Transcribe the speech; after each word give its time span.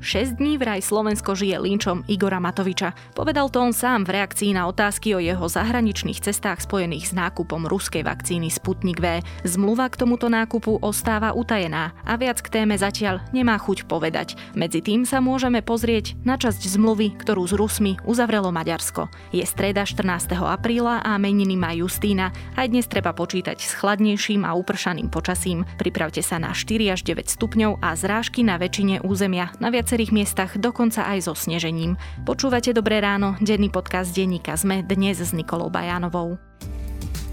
6 0.00 0.40
dní 0.40 0.56
vraj 0.56 0.80
Slovensko 0.80 1.36
žije 1.36 1.60
linčom 1.60 2.08
Igora 2.08 2.40
Matoviča. 2.40 2.96
Povedal 3.12 3.52
to 3.52 3.60
on 3.60 3.76
sám 3.76 4.08
v 4.08 4.16
reakcii 4.16 4.56
na 4.56 4.64
otázky 4.64 5.12
o 5.12 5.20
jeho 5.20 5.44
zahraničných 5.44 6.24
cestách 6.24 6.64
spojených 6.64 7.12
s 7.12 7.16
nákupom 7.16 7.68
ruskej 7.68 8.00
vakcíny 8.00 8.48
Sputnik 8.48 8.96
V. 8.96 9.20
Zmluva 9.44 9.92
k 9.92 10.00
tomuto 10.00 10.32
nákupu 10.32 10.80
ostáva 10.80 11.36
utajená 11.36 11.92
a 12.08 12.16
viac 12.16 12.40
k 12.40 12.48
téme 12.48 12.80
zatiaľ 12.80 13.20
nemá 13.36 13.60
chuť 13.60 13.84
povedať. 13.84 14.40
Medzi 14.56 14.80
tým 14.80 15.04
sa 15.04 15.20
môžeme 15.20 15.60
pozrieť 15.60 16.16
na 16.24 16.40
časť 16.40 16.80
zmluvy, 16.80 17.20
ktorú 17.20 17.44
s 17.44 17.52
Rusmi 17.52 18.00
uzavrelo 18.08 18.48
Maďarsko. 18.48 19.12
Je 19.36 19.44
streda 19.44 19.84
14. 19.84 20.32
apríla 20.40 21.04
a 21.04 21.20
meniny 21.20 21.60
má 21.60 21.76
Justína. 21.76 22.32
Aj 22.56 22.64
dnes 22.64 22.88
treba 22.88 23.12
počítať 23.12 23.60
s 23.60 23.76
chladnejším 23.76 24.48
a 24.48 24.56
upršaným 24.56 25.12
počasím. 25.12 25.68
Pripravte 25.76 26.24
sa 26.24 26.40
na 26.40 26.56
4 26.56 26.96
až 26.96 27.04
9 27.04 27.28
stupňov 27.28 27.84
a 27.84 27.92
zrážky 27.92 28.40
na 28.40 28.56
väčšine 28.56 29.04
územia. 29.04 29.52
Na 29.60 29.68
viac 29.68 29.89
viacerých 29.90 30.14
miestach 30.14 30.54
dokonca 30.54 31.02
aj 31.02 31.26
so 31.26 31.34
snežením. 31.34 31.98
Počúvate 32.22 32.70
Dobré 32.70 33.02
ráno, 33.02 33.34
denný 33.42 33.74
podcast 33.74 34.14
denníka 34.14 34.54
ZME 34.54 34.86
dnes 34.86 35.18
s 35.18 35.34
Nikolou 35.34 35.66
Bajánovou. 35.66 36.38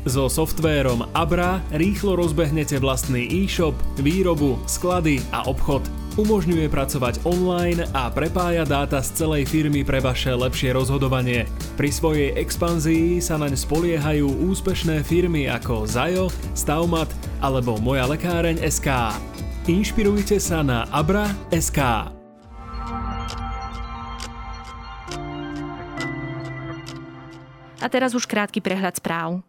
So 0.09 0.25
softvérom 0.25 1.05
Abra 1.13 1.61
rýchlo 1.69 2.17
rozbehnete 2.17 2.81
vlastný 2.81 3.29
e-shop, 3.29 3.77
výrobu, 4.01 4.57
sklady 4.65 5.21
a 5.29 5.45
obchod. 5.45 5.85
Umožňuje 6.17 6.65
pracovať 6.65 7.21
online 7.29 7.85
a 7.93 8.09
prepája 8.09 8.65
dáta 8.65 9.05
z 9.05 9.13
celej 9.21 9.45
firmy 9.53 9.85
pre 9.85 10.01
vaše 10.01 10.33
lepšie 10.33 10.73
rozhodovanie. 10.73 11.45
Pri 11.77 11.93
svojej 11.93 12.41
expanzii 12.41 13.21
sa 13.21 13.37
naň 13.37 13.53
spoliehajú 13.53 14.49
úspešné 14.49 15.05
firmy 15.05 15.45
ako 15.45 15.85
Zajo, 15.85 16.33
Staumat 16.57 17.13
alebo 17.37 17.77
Moja 17.77 18.09
lekáreň 18.09 18.65
SK. 18.65 19.13
Inšpirujte 19.69 20.41
sa 20.41 20.65
na 20.65 20.89
abra.sk. 20.89 22.16
Teraz 27.87 28.11
už 28.11 28.27
krátky 28.27 28.59
prehľad 28.59 28.99
správ. 28.99 29.41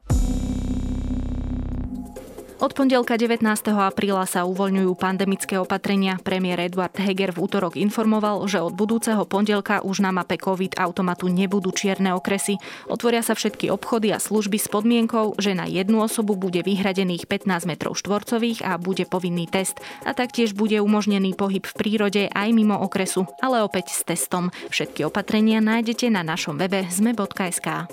Od 2.58 2.74
pondelka 2.74 3.14
19. 3.14 3.46
apríla 3.70 4.26
sa 4.26 4.42
uvoľňujú 4.42 4.90
pandemické 4.98 5.62
opatrenia. 5.62 6.18
Premiér 6.18 6.66
Eduard 6.66 6.90
Heger 6.98 7.30
v 7.30 7.46
útorok 7.46 7.78
informoval, 7.78 8.42
že 8.50 8.58
od 8.58 8.74
budúceho 8.74 9.22
pondelka 9.30 9.78
už 9.86 10.02
na 10.02 10.10
mape 10.10 10.34
COVID 10.42 10.74
automatu 10.74 11.30
nebudú 11.30 11.70
čierne 11.70 12.10
okresy. 12.18 12.58
Otvoria 12.90 13.22
sa 13.22 13.38
všetky 13.38 13.70
obchody 13.70 14.10
a 14.10 14.18
služby 14.18 14.58
s 14.58 14.66
podmienkou, 14.66 15.38
že 15.38 15.54
na 15.54 15.70
jednu 15.70 16.02
osobu 16.02 16.34
bude 16.34 16.66
vyhradených 16.66 17.30
15 17.30 17.62
metrov 17.70 17.94
štvorcových 17.94 18.66
a 18.66 18.74
bude 18.74 19.06
povinný 19.06 19.46
test. 19.46 19.78
A 20.02 20.10
taktiež 20.10 20.50
bude 20.58 20.82
umožnený 20.82 21.38
pohyb 21.38 21.62
v 21.62 21.76
prírode 21.78 22.26
aj 22.26 22.48
mimo 22.50 22.74
okresu, 22.74 23.30
ale 23.38 23.62
opäť 23.62 23.94
s 23.94 24.02
testom. 24.02 24.50
Všetky 24.74 25.06
opatrenia 25.06 25.62
nájdete 25.62 26.10
na 26.10 26.26
našom 26.26 26.58
webe 26.58 26.90
zme.sk. 26.90 27.86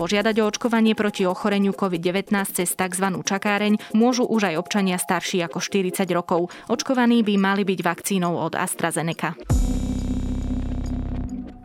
Požiadať 0.00 0.40
o 0.40 0.48
očkovanie 0.48 0.96
proti 0.96 1.28
ochoreniu 1.28 1.76
COVID-19 1.76 2.32
cez 2.56 2.72
tzv. 2.72 3.04
čakáreň 3.20 3.92
môžu 3.92 4.24
už 4.24 4.48
aj 4.48 4.56
občania 4.56 4.96
starší 4.96 5.44
ako 5.44 5.60
40 5.60 6.08
rokov. 6.16 6.48
Očkovaní 6.72 7.20
by 7.20 7.36
mali 7.36 7.68
byť 7.68 7.80
vakcínou 7.84 8.40
od 8.40 8.56
AstraZeneca. 8.56 9.36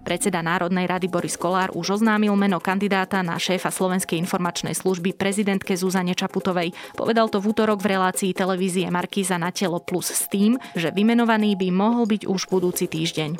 Predseda 0.04 0.44
Národnej 0.44 0.84
rady 0.84 1.08
Boris 1.08 1.40
Kolár 1.40 1.72
už 1.80 2.04
oznámil 2.04 2.36
meno 2.36 2.60
kandidáta 2.60 3.24
na 3.24 3.40
šéfa 3.40 3.72
Slovenskej 3.72 4.20
informačnej 4.20 4.76
služby 4.76 5.16
prezidentke 5.16 5.72
Zuzane 5.80 6.12
Čaputovej. 6.12 6.76
Povedal 7.00 7.32
to 7.32 7.40
v 7.40 7.56
útorok 7.56 7.80
v 7.80 7.96
relácii 7.96 8.36
televízie 8.36 8.92
Markíza 8.92 9.40
na 9.40 9.56
telo 9.56 9.80
plus 9.80 10.12
s 10.12 10.28
tým, 10.28 10.60
že 10.76 10.92
vymenovaný 10.92 11.56
by 11.56 11.72
mohol 11.72 12.04
byť 12.04 12.28
už 12.28 12.52
budúci 12.52 12.92
týždeň. 12.92 13.32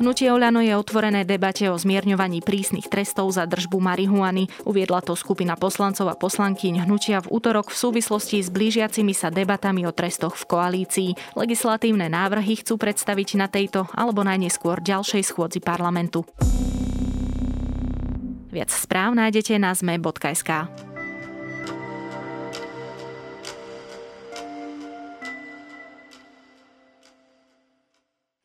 Hnutie 0.00 0.32
Oľano 0.32 0.64
je 0.64 0.72
otvorené 0.72 1.28
debate 1.28 1.68
o 1.68 1.76
zmierňovaní 1.76 2.40
prísnych 2.40 2.88
trestov 2.88 3.36
za 3.36 3.44
držbu 3.44 3.84
marihuany. 3.84 4.48
Uviedla 4.64 5.04
to 5.04 5.12
skupina 5.12 5.60
poslancov 5.60 6.08
a 6.08 6.16
poslankyň 6.16 6.88
hnutia 6.88 7.20
v 7.20 7.28
útorok 7.36 7.68
v 7.68 7.76
súvislosti 7.76 8.40
s 8.40 8.48
blížiacimi 8.48 9.12
sa 9.12 9.28
debatami 9.28 9.84
o 9.84 9.92
trestoch 9.92 10.40
v 10.40 10.48
koalícii. 10.48 11.10
Legislatívne 11.36 12.08
návrhy 12.08 12.64
chcú 12.64 12.80
predstaviť 12.80 13.28
na 13.36 13.52
tejto 13.52 13.92
alebo 13.92 14.24
najneskôr 14.24 14.80
ďalšej 14.80 15.20
schôdzi 15.20 15.60
parlamentu. 15.60 16.24
Viac 18.48 18.72
správ 18.72 19.12
nájdete 19.12 19.60
na 19.60 19.76
zme.sk. 19.76 20.89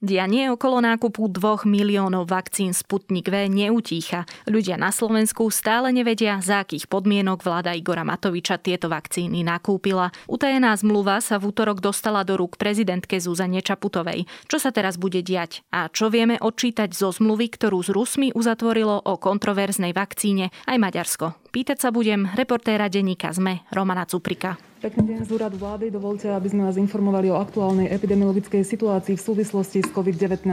Dianie 0.05 0.53
okolo 0.53 0.85
nákupu 0.85 1.33
2 1.33 1.65
miliónov 1.65 2.29
vakcín 2.29 2.77
Sputnik 2.77 3.25
V 3.25 3.49
neutícha. 3.49 4.29
Ľudia 4.45 4.77
na 4.77 4.93
Slovensku 4.93 5.49
stále 5.49 5.89
nevedia, 5.89 6.37
za 6.45 6.61
akých 6.61 6.85
podmienok 6.85 7.41
vláda 7.41 7.73
Igora 7.73 8.05
Matoviča 8.05 8.61
tieto 8.61 8.85
vakcíny 8.85 9.41
nakúpila. 9.41 10.13
Utajená 10.29 10.77
zmluva 10.77 11.25
sa 11.25 11.41
v 11.41 11.49
útorok 11.49 11.81
dostala 11.81 12.21
do 12.21 12.37
rúk 12.37 12.61
prezidentke 12.61 13.17
Zuzane 13.17 13.65
Čaputovej. 13.65 14.29
Čo 14.45 14.61
sa 14.61 14.69
teraz 14.69 15.01
bude 15.01 15.25
diať? 15.25 15.65
A 15.73 15.89
čo 15.89 16.13
vieme 16.13 16.37
odčítať 16.37 16.93
zo 16.93 17.09
zmluvy, 17.09 17.49
ktorú 17.57 17.81
s 17.81 17.89
Rusmi 17.89 18.29
uzatvorilo 18.29 19.09
o 19.09 19.17
kontroverznej 19.17 19.89
vakcíne 19.97 20.53
aj 20.69 20.77
Maďarsko? 20.77 21.49
Pýtať 21.49 21.81
sa 21.81 21.89
budem 21.89 22.29
reportéra 22.37 22.93
denníka 22.93 23.33
ZME 23.33 23.65
Romana 23.73 24.05
Cuprika. 24.05 24.74
Pekný 24.85 25.17
deň 25.17 25.25
z 25.25 25.31
úradu 25.33 25.57
vlády. 25.57 25.89
Dovolte, 25.89 26.29
aby 26.29 26.45
sme 26.45 26.69
vás 26.69 26.77
informovali 26.77 27.33
o 27.33 27.41
aktuálnej 27.41 27.89
epidemiologickej 27.89 28.61
situácii 28.61 29.17
v 29.17 29.25
súvislosti 29.33 29.81
s 29.81 29.89
COVID-19. 29.89 30.45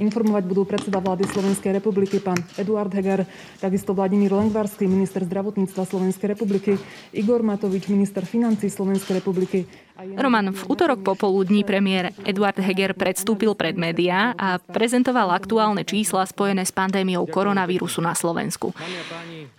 Informovať 0.00 0.42
budú 0.48 0.64
predseda 0.64 1.04
vlády 1.04 1.28
Slovenskej 1.28 1.76
republiky 1.76 2.16
pán 2.16 2.40
Eduard 2.56 2.88
Heger, 2.88 3.28
takisto 3.60 3.92
Vladimír 3.92 4.32
Lengvarský, 4.32 4.88
minister 4.88 5.20
zdravotníctva 5.20 5.84
Slovenskej 5.84 6.32
republiky, 6.32 6.80
Igor 7.12 7.44
Matovič, 7.44 7.92
minister 7.92 8.24
financí 8.24 8.72
Slovenskej 8.72 9.20
republiky. 9.20 9.68
Roman, 10.16 10.48
v 10.48 10.62
útorok 10.64 11.04
popoludní 11.04 11.60
premiér 11.60 12.16
Eduard 12.24 12.56
Heger 12.56 12.96
predstúpil 12.96 13.52
pred 13.52 13.76
médiá 13.76 14.32
a 14.40 14.56
prezentoval 14.56 15.28
aktuálne 15.36 15.84
čísla 15.84 16.24
spojené 16.24 16.64
s 16.64 16.72
pandémiou 16.72 17.28
koronavírusu 17.28 18.00
na 18.00 18.16
Slovensku. 18.16 18.72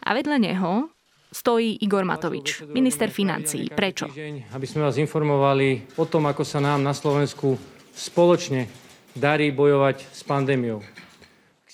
A 0.02 0.10
vedľa 0.18 0.42
neho 0.42 0.90
stojí 1.30 1.78
Igor 1.82 2.06
Matovič, 2.06 2.66
minister 2.74 3.10
financií. 3.10 3.70
Prečo? 3.70 4.10
Aby 4.54 4.66
sme 4.66 4.86
vás 4.86 4.98
informovali 4.98 5.98
o 6.02 6.06
tom, 6.10 6.26
ako 6.26 6.42
sa 6.42 6.58
nám 6.58 6.82
na 6.82 6.94
Slovensku 6.98 7.58
spoločne 7.94 8.70
darí 9.14 9.54
bojovať 9.54 10.06
s 10.10 10.22
pandémiou. 10.26 10.82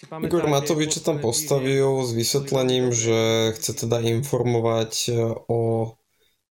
Igor 0.05 0.45
Matovič 0.45 0.99
sa 0.99 1.13
tam 1.13 1.17
postavil 1.23 2.03
s 2.03 2.11
vysvetlením, 2.13 2.91
že 2.91 3.51
chce 3.57 3.87
teda 3.87 4.03
informovať 4.03 4.93
e, 5.07 5.11
o 5.49 5.95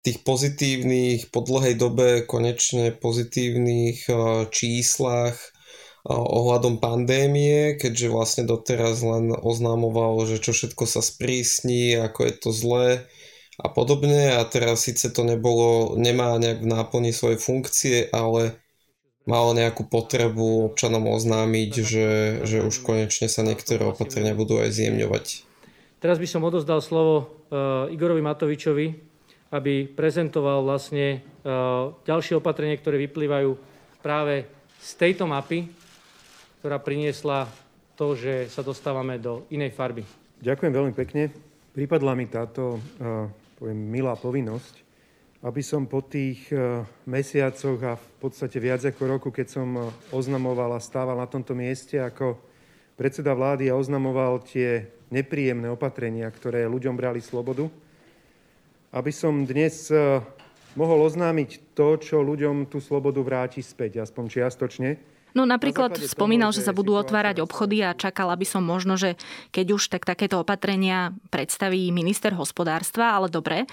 tých 0.06 0.22
pozitívnych, 0.24 1.34
po 1.34 1.42
dlhej 1.44 1.76
dobe 1.76 2.24
konečne 2.24 2.94
pozitívnych 2.96 4.08
e, 4.08 4.14
číslach 4.54 5.42
ohľadom 6.10 6.82
pandémie, 6.82 7.78
keďže 7.78 8.08
vlastne 8.10 8.44
doteraz 8.50 9.06
len 9.06 9.30
oznámoval, 9.38 10.26
že 10.26 10.42
čo 10.42 10.54
všetko 10.54 10.90
sa 10.90 11.06
sprísni, 11.06 11.94
ako 11.94 12.20
je 12.26 12.34
to 12.34 12.50
zlé 12.50 12.88
a 13.62 13.70
podobne 13.70 14.34
a 14.34 14.42
teraz 14.50 14.90
síce 14.90 15.14
to 15.14 15.22
nebolo, 15.22 15.94
nemá 15.94 16.34
nejak 16.42 16.66
v 16.66 16.72
náplni 16.74 17.14
svoje 17.14 17.38
funkcie, 17.38 18.10
ale 18.10 18.58
malo 19.30 19.54
nejakú 19.54 19.86
potrebu 19.86 20.74
občanom 20.74 21.06
oznámiť, 21.06 21.72
že, 21.86 22.10
že 22.50 22.66
už 22.66 22.82
konečne 22.82 23.30
sa 23.30 23.46
niektoré 23.46 23.86
opatrenia 23.86 24.34
budú 24.34 24.58
aj 24.58 24.74
zjemňovať. 24.74 25.46
Teraz 26.02 26.18
by 26.18 26.26
som 26.26 26.42
odozdal 26.42 26.82
slovo 26.82 27.30
uh, 27.54 27.86
Igorovi 27.94 28.26
Matovičovi, 28.26 28.88
aby 29.54 29.86
prezentoval 29.86 30.66
vlastne 30.66 31.22
uh, 31.46 31.94
ďalšie 32.02 32.42
opatrenia, 32.42 32.82
ktoré 32.82 32.98
vyplývajú 33.06 33.54
práve 34.02 34.50
z 34.82 34.92
tejto 34.98 35.30
mapy, 35.30 35.70
ktorá 36.62 36.78
priniesla 36.78 37.50
to, 37.98 38.14
že 38.14 38.46
sa 38.54 38.62
dostávame 38.62 39.18
do 39.18 39.50
inej 39.50 39.74
farby. 39.74 40.06
Ďakujem 40.46 40.70
veľmi 40.70 40.94
pekne. 40.94 41.34
Pripadla 41.74 42.14
mi 42.14 42.30
táto, 42.30 42.78
poviem, 43.58 43.82
milá 43.90 44.14
povinnosť, 44.14 44.86
aby 45.42 45.62
som 45.66 45.90
po 45.90 46.06
tých 46.06 46.54
mesiacoch 47.10 47.82
a 47.82 47.98
v 47.98 48.08
podstate 48.22 48.62
viac 48.62 48.86
ako 48.86 49.02
roku, 49.10 49.34
keď 49.34 49.58
som 49.58 49.90
oznamoval 50.14 50.78
a 50.78 50.84
stával 50.86 51.18
na 51.18 51.26
tomto 51.26 51.58
mieste 51.58 51.98
ako 51.98 52.38
predseda 52.94 53.34
vlády 53.34 53.74
a 53.74 53.78
oznamoval 53.82 54.46
tie 54.46 54.86
nepríjemné 55.10 55.66
opatrenia, 55.66 56.30
ktoré 56.30 56.70
ľuďom 56.70 56.94
brali 56.94 57.26
slobodu, 57.26 57.66
aby 58.94 59.10
som 59.10 59.50
dnes 59.50 59.90
mohol 60.78 61.10
oznámiť 61.10 61.74
to, 61.74 61.98
čo 61.98 62.22
ľuďom 62.22 62.70
tú 62.70 62.78
slobodu 62.78 63.18
vráti 63.26 63.66
späť, 63.66 64.06
aspoň 64.06 64.24
čiastočne, 64.30 65.10
No 65.32 65.48
napríklad 65.48 65.96
spomínal, 66.08 66.52
že 66.52 66.66
sa 66.66 66.76
budú 66.76 66.96
otvárať 66.96 67.40
obchody 67.40 67.84
a 67.84 67.96
čakala 67.96 68.36
by 68.36 68.46
som 68.48 68.64
možno, 68.64 69.00
že 69.00 69.16
keď 69.56 69.68
už 69.76 69.92
tak 69.92 70.04
takéto 70.04 70.44
opatrenia 70.44 71.16
predstaví 71.32 71.88
minister 71.92 72.36
hospodárstva, 72.36 73.16
ale 73.16 73.32
dobre. 73.32 73.68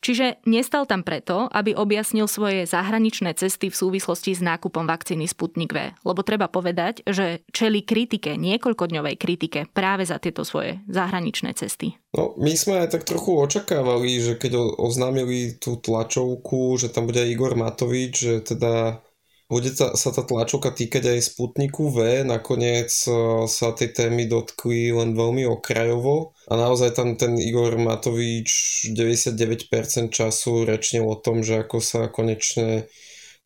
Čiže 0.00 0.40
nestal 0.48 0.88
tam 0.88 1.04
preto, 1.04 1.44
aby 1.52 1.76
objasnil 1.76 2.24
svoje 2.24 2.64
zahraničné 2.64 3.36
cesty 3.36 3.68
v 3.68 3.76
súvislosti 3.76 4.32
s 4.32 4.40
nákupom 4.40 4.88
vakcíny 4.88 5.28
Sputnik 5.28 5.76
V. 5.76 5.92
Lebo 5.92 6.24
treba 6.24 6.48
povedať, 6.48 7.04
že 7.04 7.44
čeli 7.52 7.84
kritike, 7.84 8.40
niekoľkodňovej 8.40 9.16
kritike 9.20 9.68
práve 9.68 10.08
za 10.08 10.16
tieto 10.16 10.40
svoje 10.48 10.80
zahraničné 10.88 11.52
cesty. 11.52 12.00
No, 12.16 12.32
my 12.40 12.52
sme 12.56 12.80
aj 12.80 12.96
tak 12.96 13.04
trochu 13.04 13.36
očakávali, 13.36 14.24
že 14.24 14.40
keď 14.40 14.80
oznámili 14.80 15.60
tú 15.60 15.76
tlačovku, 15.76 16.80
že 16.80 16.88
tam 16.88 17.04
bude 17.04 17.20
Igor 17.28 17.52
Matovič, 17.52 18.12
že 18.16 18.34
teda 18.40 19.04
bude 19.50 19.74
ta, 19.74 19.98
sa 19.98 20.14
tá 20.14 20.22
tlačovka 20.22 20.70
týkať 20.70 21.18
aj 21.18 21.34
Sputniku 21.34 21.90
V, 21.90 22.22
nakoniec 22.22 22.94
e, 23.10 23.10
sa 23.50 23.74
tej 23.74 23.90
témy 23.90 24.30
dotkli 24.30 24.94
len 24.94 25.18
veľmi 25.18 25.42
okrajovo 25.50 26.38
a 26.46 26.54
naozaj 26.54 26.94
tam 26.94 27.18
ten 27.18 27.34
Igor 27.34 27.74
Matovič 27.74 28.50
99% 28.94 30.14
času 30.14 30.62
rečnil 30.62 31.02
o 31.02 31.18
tom, 31.18 31.42
že 31.42 31.66
ako 31.66 31.82
sa 31.82 32.06
konečne 32.06 32.86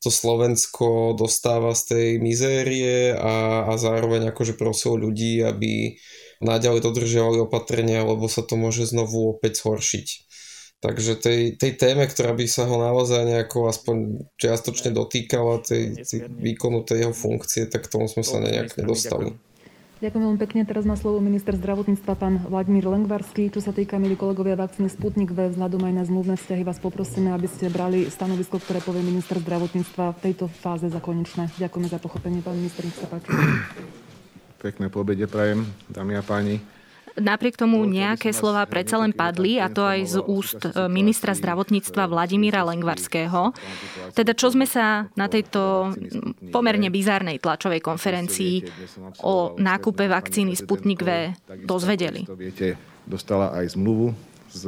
to 0.04 0.12
Slovensko 0.12 1.16
dostáva 1.16 1.72
z 1.72 1.82
tej 1.88 2.08
mizérie 2.20 3.16
a, 3.16 3.64
a 3.64 3.80
zároveň 3.80 4.28
akože 4.28 4.60
prosil 4.60 5.00
ľudí, 5.00 5.40
aby 5.40 5.96
naďalej 6.44 6.84
dodržiavali 6.84 7.40
opatrenia, 7.40 8.04
lebo 8.04 8.28
sa 8.28 8.44
to 8.44 8.60
môže 8.60 8.84
znovu 8.92 9.32
opäť 9.32 9.64
zhoršiť. 9.64 10.06
Takže 10.84 11.16
tej, 11.16 11.40
tej 11.56 11.80
téme, 11.80 12.04
ktorá 12.04 12.36
by 12.36 12.44
sa 12.44 12.68
ho 12.68 12.76
naozaj 12.76 13.24
nejako 13.24 13.72
aspoň 13.72 14.28
čiastočne 14.36 14.92
dotýkala 14.92 15.64
tej, 15.64 16.04
tej 16.04 16.28
výkonu 16.28 16.84
tej 16.84 17.08
jeho 17.08 17.14
funkcie, 17.16 17.64
tak 17.64 17.88
tomu 17.88 18.04
sme 18.04 18.20
sa 18.20 18.36
nejak 18.36 18.76
nedostali. 18.76 19.32
Ďakujem 20.04 20.22
veľmi 20.28 20.40
pekne. 20.44 20.60
Teraz 20.68 20.84
má 20.84 21.00
slovo 21.00 21.24
minister 21.24 21.56
zdravotníctva 21.56 22.12
pán 22.20 22.36
Vladimír 22.44 22.84
Lengvarský. 22.84 23.48
Čo 23.48 23.64
sa 23.64 23.72
týka, 23.72 23.96
milí 23.96 24.20
kolegovia, 24.20 24.60
vakcíny 24.60 24.92
Sputnik 24.92 25.32
V, 25.32 25.56
vzhľadom 25.56 25.80
aj 25.88 25.94
na 25.96 26.04
zmluvné 26.04 26.36
vzťahy 26.36 26.60
vás 26.68 26.76
poprosíme, 26.76 27.32
aby 27.32 27.48
ste 27.48 27.72
brali 27.72 28.04
stanovisko, 28.12 28.60
ktoré 28.60 28.84
povie 28.84 29.00
minister 29.00 29.40
zdravotníctva 29.40 30.12
v 30.12 30.18
tejto 30.20 30.52
fáze 30.52 30.84
za 30.92 31.00
konečné. 31.00 31.48
Ďakujeme 31.56 31.88
za 31.88 31.96
pochopenie, 31.96 32.44
pán 32.44 32.60
minister, 32.60 32.84
nech 32.84 33.00
sa 33.00 33.08
páči. 33.08 33.32
Pekné 34.60 34.92
pobede 34.92 35.24
prajem, 35.24 35.64
dámy 35.88 36.20
a 36.20 36.22
páni. 36.26 36.60
Napriek 37.14 37.54
tomu 37.54 37.86
nejaké 37.86 38.34
slova 38.34 38.66
predsa 38.66 38.98
len 38.98 39.14
padli, 39.14 39.62
a 39.62 39.70
to 39.70 39.86
aj 39.86 40.00
z 40.02 40.16
úst 40.26 40.66
e, 40.66 40.90
ministra 40.90 41.30
zdravotníctva 41.30 42.10
Vladimíra 42.10 42.66
Lengvarského. 42.66 43.54
Teda 44.18 44.34
čo 44.34 44.50
sme 44.50 44.66
sa 44.66 45.06
na 45.14 45.30
tejto 45.30 45.94
pomerne 46.50 46.90
bizárnej 46.90 47.38
tlačovej 47.38 47.78
konferencii 47.78 48.66
o 49.22 49.54
nákupe 49.54 50.10
vakcíny 50.10 50.58
Sputnik 50.58 51.06
V 51.06 51.30
dozvedeli? 51.62 52.26
Viete, 52.34 52.74
dostala 53.06 53.54
aj 53.62 53.78
zmluvu 53.78 54.10
s 54.50 54.66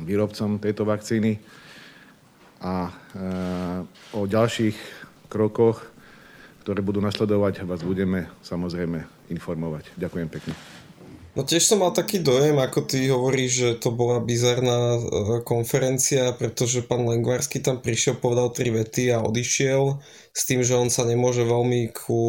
výrobcom 0.00 0.56
tejto 0.56 0.88
vakcíny 0.88 1.36
a 2.64 2.88
o 4.16 4.24
ďalších 4.24 4.76
krokoch, 5.28 5.84
ktoré 6.64 6.80
budú 6.80 7.04
nasledovať, 7.04 7.68
vás 7.68 7.84
budeme 7.84 8.32
samozrejme 8.40 9.04
informovať. 9.28 9.92
Ďakujem 10.00 10.28
pekne. 10.32 10.75
No 11.36 11.44
tiež 11.44 11.68
som 11.68 11.84
mal 11.84 11.92
taký 11.92 12.24
dojem, 12.24 12.56
ako 12.56 12.88
ty 12.88 13.12
hovoríš, 13.12 13.52
že 13.52 13.70
to 13.76 13.92
bola 13.92 14.24
bizarná 14.24 14.96
e, 14.96 15.00
konferencia, 15.44 16.32
pretože 16.32 16.80
pán 16.80 17.04
Lengvarsky 17.04 17.60
tam 17.60 17.84
prišiel, 17.84 18.16
povedal 18.16 18.56
tri 18.56 18.72
vety 18.72 19.12
a 19.12 19.20
odišiel 19.20 20.00
s 20.32 20.42
tým, 20.48 20.64
že 20.64 20.72
on 20.72 20.88
sa 20.88 21.04
nemôže 21.04 21.44
veľmi 21.44 21.92
ku, 21.92 22.24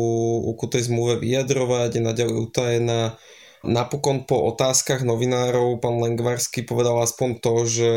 ku 0.59 0.65
tej 0.67 0.91
zmluve 0.91 1.23
vyjadrovať, 1.23 1.89
je 1.95 2.01
naďalej 2.03 2.35
utajená. 2.51 3.15
Napokon 3.63 4.27
po 4.27 4.43
otázkach 4.51 5.07
novinárov 5.07 5.79
pán 5.79 6.03
Lengvarsky 6.03 6.67
povedal 6.67 6.99
aspoň 6.99 7.29
to, 7.39 7.55
že 7.63 7.91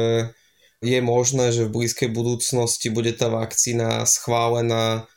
je 0.79 0.99
možné, 1.03 1.51
že 1.51 1.67
v 1.67 1.75
blízkej 1.75 2.15
budúcnosti 2.15 2.87
bude 2.87 3.11
tá 3.19 3.27
vakcína 3.27 4.07
schválená 4.07 5.10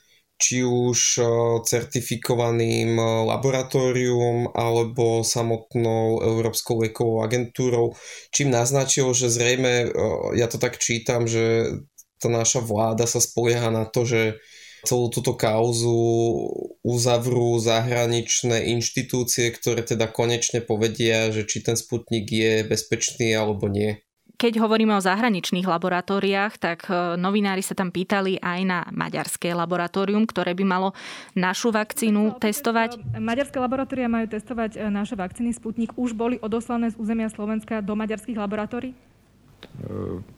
či 0.43 0.59
už 0.67 0.99
eh, 1.23 1.25
certifikovaným 1.63 2.99
eh, 2.99 3.07
laboratórium 3.31 4.51
alebo 4.51 5.23
samotnou 5.23 6.19
Európskou 6.19 6.83
liekovou 6.83 7.23
agentúrou, 7.23 7.95
čím 8.35 8.51
naznačil, 8.51 9.15
že 9.15 9.31
zrejme, 9.31 9.73
eh, 9.87 9.91
ja 10.35 10.51
to 10.51 10.59
tak 10.59 10.83
čítam, 10.83 11.23
že 11.23 11.71
tá 12.19 12.27
naša 12.27 12.59
vláda 12.59 13.07
sa 13.07 13.23
spolieha 13.23 13.71
na 13.71 13.87
to, 13.87 14.03
že 14.03 14.43
celú 14.83 15.07
túto 15.07 15.39
kauzu 15.39 15.95
uzavrú 16.83 17.55
zahraničné 17.55 18.67
inštitúcie, 18.75 19.47
ktoré 19.55 19.79
teda 19.87 20.11
konečne 20.11 20.59
povedia, 20.59 21.31
že 21.31 21.47
či 21.47 21.63
ten 21.63 21.79
Sputnik 21.79 22.27
je 22.27 22.67
bezpečný 22.67 23.31
alebo 23.31 23.71
nie. 23.71 24.02
Keď 24.33 24.59
hovoríme 24.59 24.97
o 24.97 25.01
zahraničných 25.03 25.63
laboratóriách, 25.63 26.57
tak 26.57 26.89
e, 26.89 27.15
novinári 27.15 27.61
sa 27.61 27.77
tam 27.77 27.93
pýtali 27.93 28.41
aj 28.41 28.59
na 28.65 28.79
maďarské 28.89 29.53
laboratórium, 29.53 30.25
ktoré 30.25 30.57
by 30.57 30.65
malo 30.65 30.89
našu 31.37 31.69
vakcínu 31.69 32.41
testovať. 32.41 32.97
Maďarské 33.13 33.61
laboratória 33.61 34.09
majú 34.09 34.25
testovať 34.27 34.75
e, 34.75 34.89
naše 34.89 35.13
vakcíny 35.13 35.53
Sputnik. 35.53 35.93
Už 35.95 36.17
boli 36.17 36.41
odoslané 36.41 36.89
z 36.91 36.97
územia 36.97 37.29
Slovenska 37.29 37.79
do 37.85 37.93
maďarských 37.93 38.35
laboratórií? 38.35 38.91
E, 38.91 38.99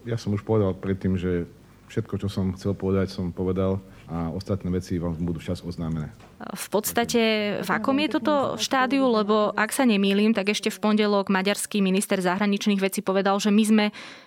ja 0.05 0.19
som 0.19 0.35
už 0.35 0.43
povedal 0.43 0.75
predtým, 0.75 1.15
že 1.15 1.47
všetko, 1.87 2.19
čo 2.19 2.27
som 2.27 2.51
chcel 2.53 2.75
povedať, 2.75 3.15
som 3.15 3.31
povedal 3.31 3.79
a 4.05 4.29
ostatné 4.29 4.69
veci 4.69 5.01
vám 5.01 5.17
budú 5.17 5.41
včas 5.41 5.65
oznámené. 5.65 6.13
V 6.35 6.67
podstate 6.69 7.21
v 7.63 7.69
akom 7.71 7.95
je 7.97 8.19
toto 8.19 8.59
štádiu, 8.59 9.07
lebo 9.07 9.55
ak 9.55 9.71
sa 9.71 9.87
nemýlim, 9.87 10.35
tak 10.35 10.51
ešte 10.51 10.69
v 10.69 10.77
pondelok 10.77 11.31
maďarský 11.31 11.81
minister 11.81 12.21
zahraničných 12.21 12.77
vecí 12.77 13.01
povedal, 13.01 13.39
že 13.41 13.49
my 13.49 13.63
sme 13.65 13.85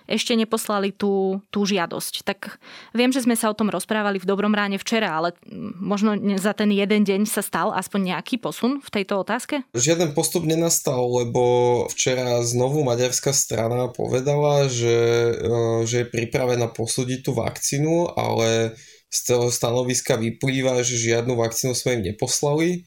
ešte 0.09 0.33
neposlali 0.35 0.91
tú, 0.91 1.39
tú 1.53 1.63
žiadosť. 1.63 2.25
Tak 2.25 2.59
viem, 2.97 3.13
že 3.13 3.23
sme 3.23 3.37
sa 3.37 3.47
o 3.47 3.55
tom 3.55 3.71
rozprávali 3.71 4.19
v 4.19 4.27
dobrom 4.27 4.51
ráne 4.51 4.81
včera, 4.81 5.15
ale 5.15 5.37
možno 5.79 6.17
za 6.41 6.51
ten 6.57 6.73
jeden 6.73 7.05
deň 7.05 7.29
sa 7.29 7.45
stal 7.45 7.71
aspoň 7.71 8.17
nejaký 8.17 8.41
posun 8.41 8.83
v 8.83 8.89
tejto 8.89 9.21
otázke? 9.21 9.63
Žiaden 9.77 10.11
postup 10.17 10.43
nenastal, 10.43 11.05
lebo 11.07 11.85
včera 11.93 12.41
znovu 12.43 12.83
maďarská 12.83 13.31
strana 13.31 13.87
povedala, 13.87 14.67
že, 14.67 14.97
e, 15.39 15.53
že 15.85 16.03
je 16.03 16.11
pripravená 16.11 16.67
posúdiť 16.73 17.19
tú 17.23 17.31
vakcínu, 17.37 18.17
ale 18.17 18.75
z 19.09 19.19
toho 19.25 19.49
stanoviska 19.49 20.21
vyplýva, 20.21 20.85
že 20.85 20.97
žiadnu 20.97 21.33
vakcínu 21.33 21.73
sme 21.73 21.99
im 21.99 22.13
neposlali 22.13 22.85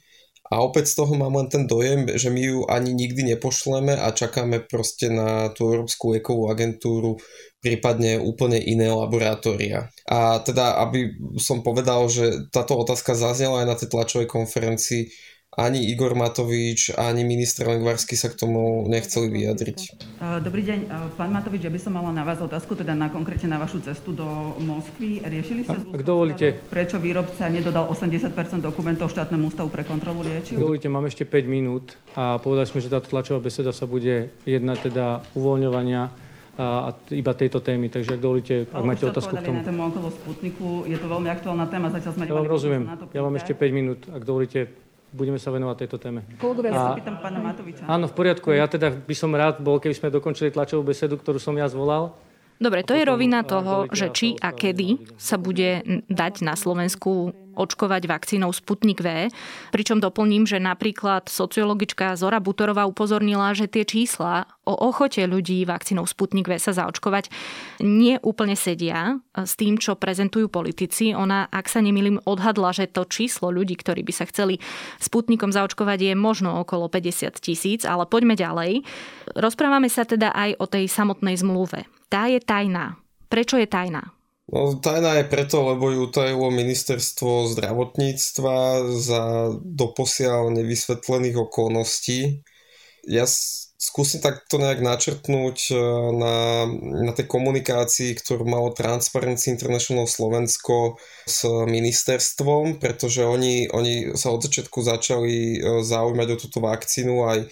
a 0.52 0.60
opäť 0.60 0.92
z 0.92 1.00
toho 1.00 1.16
mám 1.16 1.32
len 1.32 1.48
ten 1.48 1.64
dojem, 1.64 2.04
že 2.12 2.28
my 2.28 2.42
ju 2.44 2.58
ani 2.68 2.92
nikdy 2.92 3.24
nepošleme 3.34 3.96
a 3.96 4.12
čakáme 4.12 4.60
proste 4.68 5.08
na 5.08 5.48
tú 5.48 5.72
Európsku 5.72 6.12
liekovú 6.12 6.52
agentúru, 6.52 7.16
prípadne 7.64 8.20
úplne 8.20 8.60
iné 8.60 8.92
laboratória. 8.92 9.88
A 10.04 10.44
teda, 10.44 10.76
aby 10.84 11.16
som 11.40 11.64
povedal, 11.64 12.04
že 12.12 12.52
táto 12.52 12.76
otázka 12.76 13.16
zaznela 13.16 13.64
aj 13.64 13.66
na 13.66 13.76
tej 13.80 13.88
tlačovej 13.96 14.28
konferencii, 14.28 15.08
ani 15.52 15.84
Igor 15.92 16.16
Matovič, 16.16 16.96
ani 16.96 17.28
minister 17.28 17.68
Lengvarsky 17.68 18.16
sa 18.16 18.32
k 18.32 18.40
tomu 18.40 18.88
nechceli 18.88 19.28
vyjadriť. 19.28 19.78
Dobrý 20.40 20.64
deň, 20.64 20.78
pán 21.20 21.28
Matovič, 21.28 21.60
ja 21.60 21.68
by 21.68 21.76
som 21.76 21.92
mala 21.92 22.08
na 22.08 22.24
vás 22.24 22.40
otázku, 22.40 22.72
teda 22.72 22.96
na 22.96 23.12
konkrétne 23.12 23.52
na 23.52 23.60
vašu 23.60 23.84
cestu 23.84 24.16
do 24.16 24.24
Moskvy. 24.64 25.20
Riešili 25.20 25.68
ste, 25.68 25.76
Ak 25.76 26.02
dovolíte, 26.08 26.56
prečo 26.72 26.96
výrobca 26.96 27.52
nedodal 27.52 27.84
80% 27.92 28.32
dokumentov 28.64 29.12
štátnemu 29.12 29.52
ústavu 29.52 29.68
pre 29.68 29.84
kontrolu 29.84 30.24
liečiv? 30.24 30.56
Dovolíte, 30.56 30.88
mám 30.88 31.04
ešte 31.04 31.28
5 31.28 31.44
minút 31.44 32.00
a 32.16 32.40
povedali 32.40 32.64
sme, 32.72 32.80
že 32.80 32.88
táto 32.88 33.12
tlačová 33.12 33.44
beseda 33.44 33.76
sa 33.76 33.84
bude 33.84 34.32
jednať 34.48 34.88
teda 34.88 35.20
uvoľňovania 35.36 36.32
a 36.56 36.96
iba 37.12 37.32
tejto 37.36 37.60
témy. 37.60 37.92
Takže 37.92 38.16
ak 38.16 38.20
dovolíte, 38.20 38.54
ak 38.72 38.84
máte 38.84 39.04
otázku 39.04 39.36
k 39.36 39.44
tomu. 39.44 39.60
na 39.60 39.68
tému 39.68 39.88
okolo 39.88 40.08
Sputniku, 40.12 40.68
je 40.88 40.96
to 40.96 41.08
veľmi 41.08 41.28
aktuálna 41.28 41.68
téma, 41.68 41.92
zatiaľ 41.92 42.12
sme 42.16 42.24
Ja 42.28 42.36
vám 42.40 42.48
rozumiem, 42.48 42.84
ja 43.12 43.20
mám 43.20 43.36
ešte 43.36 43.52
5 43.52 43.68
minút, 43.72 44.00
ak 44.08 44.24
dovolíte, 44.24 44.68
budeme 45.12 45.36
sa 45.36 45.52
venovať 45.52 45.76
tejto 45.86 45.96
téme. 46.00 46.24
Kolegovia, 46.40 46.72
ja 46.72 46.80
sa 46.90 46.98
pýtam 46.98 47.16
pána 47.20 47.38
Matoviča. 47.38 47.84
Áno, 47.84 48.08
v 48.08 48.14
poriadku. 48.16 48.48
Ja 48.50 48.66
teda 48.66 48.88
by 48.90 49.14
som 49.14 49.30
rád 49.36 49.60
bol, 49.60 49.76
keby 49.78 49.94
sme 49.94 50.08
dokončili 50.08 50.48
tlačovú 50.48 50.82
besedu, 50.82 51.20
ktorú 51.20 51.36
som 51.36 51.52
ja 51.54 51.68
zvolal. 51.68 52.16
Dobre, 52.62 52.86
to 52.86 52.94
je 52.94 53.02
rovina 53.02 53.42
toho, 53.42 53.90
že 53.90 54.14
či 54.14 54.38
a 54.38 54.54
kedy 54.54 55.18
sa 55.18 55.34
bude 55.34 55.82
dať 56.06 56.46
na 56.46 56.54
Slovensku 56.54 57.34
očkovať 57.56 58.04
vakcínou 58.04 58.52
Sputnik 58.52 59.00
V. 59.00 59.32
Pričom 59.72 59.98
doplním, 59.98 60.44
že 60.44 60.60
napríklad 60.60 61.32
sociologička 61.32 62.14
Zora 62.14 62.38
Butorová 62.38 62.84
upozornila, 62.84 63.56
že 63.56 63.66
tie 63.66 63.82
čísla 63.82 64.46
o 64.62 64.74
ochote 64.76 65.24
ľudí 65.26 65.64
vakcínou 65.66 66.06
Sputnik 66.06 66.46
V 66.46 66.60
sa 66.60 66.76
zaočkovať 66.76 67.32
nie 67.82 68.20
úplne 68.22 68.54
sedia 68.54 69.18
s 69.34 69.58
tým, 69.58 69.80
čo 69.80 69.98
prezentujú 69.98 70.46
politici. 70.46 71.16
Ona, 71.16 71.50
ak 71.50 71.66
sa 71.66 71.82
nemýlim, 71.82 72.22
odhadla, 72.28 72.70
že 72.70 72.86
to 72.86 73.08
číslo 73.08 73.50
ľudí, 73.50 73.74
ktorí 73.74 74.06
by 74.06 74.12
sa 74.14 74.28
chceli 74.28 74.62
Sputnikom 75.02 75.50
zaočkovať 75.50 76.12
je 76.12 76.14
možno 76.14 76.62
okolo 76.62 76.86
50 76.86 77.42
tisíc, 77.42 77.82
ale 77.82 78.06
poďme 78.06 78.38
ďalej. 78.38 78.86
Rozprávame 79.34 79.90
sa 79.90 80.06
teda 80.06 80.30
aj 80.30 80.60
o 80.62 80.66
tej 80.70 80.86
samotnej 80.86 81.34
zmluve 81.40 81.88
tá 82.12 82.28
je 82.28 82.44
tajná. 82.44 83.00
Prečo 83.32 83.56
je 83.56 83.64
tajná? 83.64 84.12
No, 84.52 84.76
tajná 84.76 85.16
je 85.16 85.32
preto, 85.32 85.64
lebo 85.64 85.88
ju 85.88 86.04
tajilo 86.12 86.52
ministerstvo 86.52 87.48
zdravotníctva 87.56 88.84
za 89.00 89.48
doposiaľ 89.64 90.52
nevysvetlených 90.52 91.40
okolností. 91.40 92.44
Ja 93.08 93.24
skúsim 93.80 94.20
takto 94.20 94.60
nejak 94.60 94.84
načrtnúť 94.84 95.72
na, 96.14 96.68
na 97.00 97.12
tej 97.16 97.32
komunikácii, 97.32 98.12
ktorú 98.12 98.44
malo 98.44 98.76
Transparency 98.76 99.56
International 99.56 100.04
Slovensko 100.04 101.00
s 101.24 101.48
ministerstvom, 101.48 102.76
pretože 102.76 103.24
oni, 103.24 103.72
oni 103.72 104.12
sa 104.20 104.36
od 104.36 104.44
začiatku 104.44 104.84
začali 104.84 105.64
zaujímať 105.80 106.28
o 106.28 106.36
túto 106.36 106.60
vakcínu 106.60 107.24
aj 107.24 107.48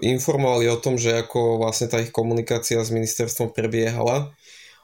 informovali 0.00 0.64
o 0.72 0.80
tom, 0.80 0.96
že 0.96 1.12
ako 1.12 1.60
vlastne 1.60 1.92
tá 1.92 2.00
ich 2.00 2.08
komunikácia 2.08 2.80
s 2.80 2.88
ministerstvom 2.88 3.52
prebiehala. 3.52 4.32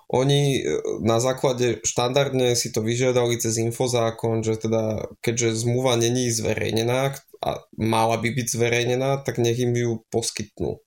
Oni 0.09 0.61
e, 0.61 0.81
na 1.05 1.21
základe 1.21 1.85
štandardne 1.85 2.57
si 2.57 2.73
to 2.73 2.81
vyžiadali 2.81 3.37
cez 3.37 3.61
infozákon, 3.61 4.41
že 4.41 4.57
teda 4.57 5.13
keďže 5.21 5.69
zmluva 5.69 6.01
není 6.01 6.33
zverejnená 6.33 7.13
a 7.45 7.51
mala 7.77 8.17
by 8.17 8.33
byť 8.33 8.47
zverejnená, 8.49 9.21
tak 9.21 9.37
nech 9.37 9.61
im 9.61 9.77
ju 9.77 10.01
poskytnú. 10.09 10.81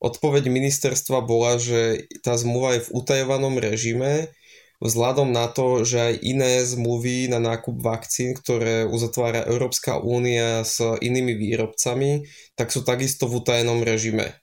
Odpoveď 0.00 0.48
ministerstva 0.48 1.20
bola, 1.24 1.60
že 1.60 2.08
tá 2.24 2.36
zmluva 2.36 2.76
je 2.76 2.88
v 2.88 2.92
utajovanom 3.00 3.60
režime, 3.60 4.32
vzhľadom 4.80 5.28
na 5.28 5.48
to, 5.48 5.84
že 5.84 5.98
aj 6.00 6.14
iné 6.24 6.64
zmluvy 6.64 7.28
na 7.28 7.36
nákup 7.36 7.80
vakcín, 7.84 8.32
ktoré 8.32 8.88
uzatvára 8.88 9.44
Európska 9.44 10.00
únia 10.00 10.64
s 10.64 10.80
inými 10.80 11.36
výrobcami, 11.36 12.24
tak 12.56 12.72
sú 12.72 12.80
takisto 12.80 13.28
v 13.28 13.44
utajenom 13.44 13.84
režime. 13.84 14.40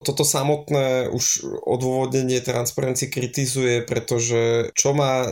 Toto 0.00 0.24
samotné 0.24 1.12
už 1.12 1.44
odôvodnenie 1.68 2.40
Transparency 2.40 3.12
kritizuje, 3.12 3.84
pretože 3.84 4.72
čo 4.72 4.96
má 4.96 5.28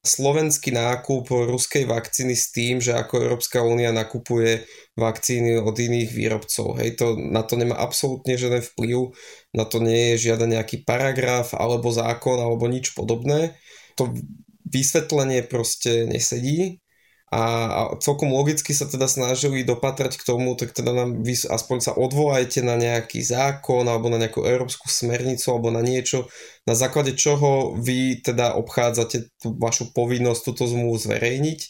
slovenský 0.00 0.72
nákup 0.72 1.28
ruskej 1.28 1.84
vakcíny 1.84 2.32
s 2.32 2.48
tým, 2.48 2.80
že 2.80 2.96
ako 2.96 3.28
Európska 3.28 3.60
únia 3.60 3.92
nakupuje 3.92 4.64
vakcíny 4.96 5.60
od 5.60 5.76
iných 5.76 6.16
výrobcov. 6.16 6.80
Hej, 6.80 6.96
to, 6.96 7.20
na 7.20 7.44
to 7.44 7.60
nemá 7.60 7.76
absolútne 7.76 8.40
žiaden 8.40 8.64
vplyv, 8.64 9.12
na 9.52 9.68
to 9.68 9.84
nie 9.84 10.16
je 10.16 10.32
žiaden 10.32 10.56
nejaký 10.56 10.88
paragraf 10.88 11.52
alebo 11.52 11.92
zákon 11.92 12.40
alebo 12.40 12.72
nič 12.72 12.96
podobné. 12.96 13.60
To 14.00 14.16
vysvetlenie 14.64 15.44
proste 15.44 16.08
nesedí 16.08 16.80
a, 17.26 17.42
a 17.66 17.80
celkom 17.98 18.30
logicky 18.30 18.70
sa 18.70 18.86
teda 18.86 19.10
snažili 19.10 19.66
dopatrať 19.66 20.14
k 20.14 20.22
tomu, 20.22 20.54
tak 20.54 20.70
teda 20.70 20.94
nám 20.94 21.26
vy 21.26 21.34
aspoň 21.34 21.78
sa 21.82 21.92
odvolajte 21.98 22.62
na 22.62 22.78
nejaký 22.78 23.18
zákon 23.18 23.82
alebo 23.82 24.06
na 24.06 24.22
nejakú 24.22 24.46
európsku 24.46 24.86
smernicu 24.86 25.50
alebo 25.50 25.74
na 25.74 25.82
niečo, 25.82 26.30
na 26.70 26.78
základe 26.78 27.18
čoho 27.18 27.74
vy 27.82 28.22
teda 28.22 28.54
obchádzate 28.54 29.42
tú 29.42 29.58
vašu 29.58 29.90
povinnosť 29.90 30.40
túto 30.46 30.70
zmluvu 30.70 31.02
zverejniť. 31.02 31.60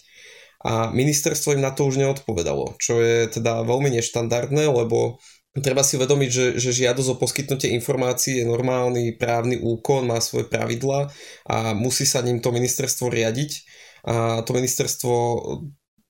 A 0.67 0.93
ministerstvo 0.93 1.57
im 1.57 1.65
na 1.65 1.73
to 1.73 1.89
už 1.89 2.05
neodpovedalo, 2.05 2.77
čo 2.77 3.01
je 3.01 3.29
teda 3.31 3.65
veľmi 3.65 3.93
neštandardné, 3.97 4.67
lebo 4.69 5.23
treba 5.57 5.81
si 5.81 5.97
uvedomiť, 5.97 6.31
že, 6.33 6.47
že 6.61 6.85
žiadosť 6.85 7.17
o 7.17 7.21
poskytnutie 7.21 7.73
informácií 7.73 8.45
je 8.45 8.51
normálny 8.51 9.17
právny 9.17 9.57
úkon, 9.57 10.05
má 10.05 10.21
svoje 10.21 10.53
pravidla 10.53 11.09
a 11.49 11.73
musí 11.73 12.05
sa 12.05 12.21
ním 12.21 12.45
to 12.45 12.53
ministerstvo 12.53 13.09
riadiť 13.09 13.53
a 14.07 14.41
to 14.47 14.55
ministerstvo 14.55 15.15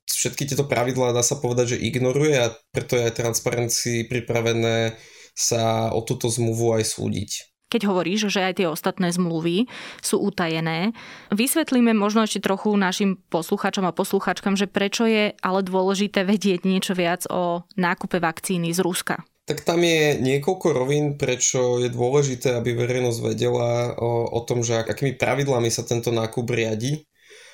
všetky 0.07 0.47
tieto 0.47 0.63
pravidlá 0.63 1.11
dá 1.11 1.25
sa 1.25 1.35
povedať, 1.37 1.75
že 1.75 1.83
ignoruje 1.83 2.37
a 2.39 2.55
preto 2.71 2.95
je 2.95 3.09
aj 3.09 3.17
transparenci 3.19 4.07
pripravené 4.07 4.95
sa 5.37 5.93
o 5.93 6.01
túto 6.01 6.31
zmluvu 6.31 6.81
aj 6.81 6.83
súdiť. 6.97 7.31
Keď 7.67 7.83
hovoríš, 7.83 8.31
že 8.31 8.47
aj 8.47 8.63
tie 8.63 8.67
ostatné 8.71 9.11
zmluvy 9.11 9.67
sú 9.99 10.23
utajené, 10.23 10.95
vysvetlíme 11.35 11.91
možno 11.91 12.23
ešte 12.23 12.39
trochu 12.39 12.71
našim 12.79 13.19
posluchačom 13.27 13.83
a 13.83 13.91
posluchačkám, 13.91 14.55
že 14.55 14.71
prečo 14.71 15.03
je 15.03 15.35
ale 15.35 15.59
dôležité 15.67 16.23
vedieť 16.23 16.63
niečo 16.63 16.95
viac 16.95 17.27
o 17.27 17.67
nákupe 17.75 18.23
vakcíny 18.23 18.71
z 18.71 18.79
Ruska. 18.79 19.19
Tak 19.47 19.67
tam 19.67 19.83
je 19.83 20.15
niekoľko 20.15 20.67
rovín, 20.75 21.19
prečo 21.19 21.83
je 21.83 21.91
dôležité, 21.91 22.55
aby 22.55 22.71
verejnosť 22.71 23.19
vedela 23.19 23.95
o, 23.99 24.31
o 24.31 24.39
tom, 24.47 24.63
že 24.63 24.87
akými 24.87 25.19
pravidlami 25.19 25.67
sa 25.67 25.83
tento 25.83 26.11
nákup 26.11 26.47
riadi. 26.47 27.03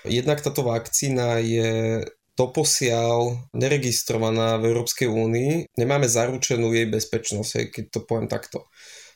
Jednak 0.04 0.44
táto 0.44 0.68
vakcína 0.68 1.40
je 1.40 2.04
doposiaľ 2.34 3.50
neregistrovaná 3.54 4.58
v 4.58 4.74
Európskej 4.74 5.06
únii. 5.06 5.78
Nemáme 5.78 6.10
zaručenú 6.10 6.74
jej 6.74 6.90
bezpečnosť, 6.90 7.70
keď 7.70 7.84
to 7.94 8.00
poviem 8.04 8.26
takto. 8.26 8.66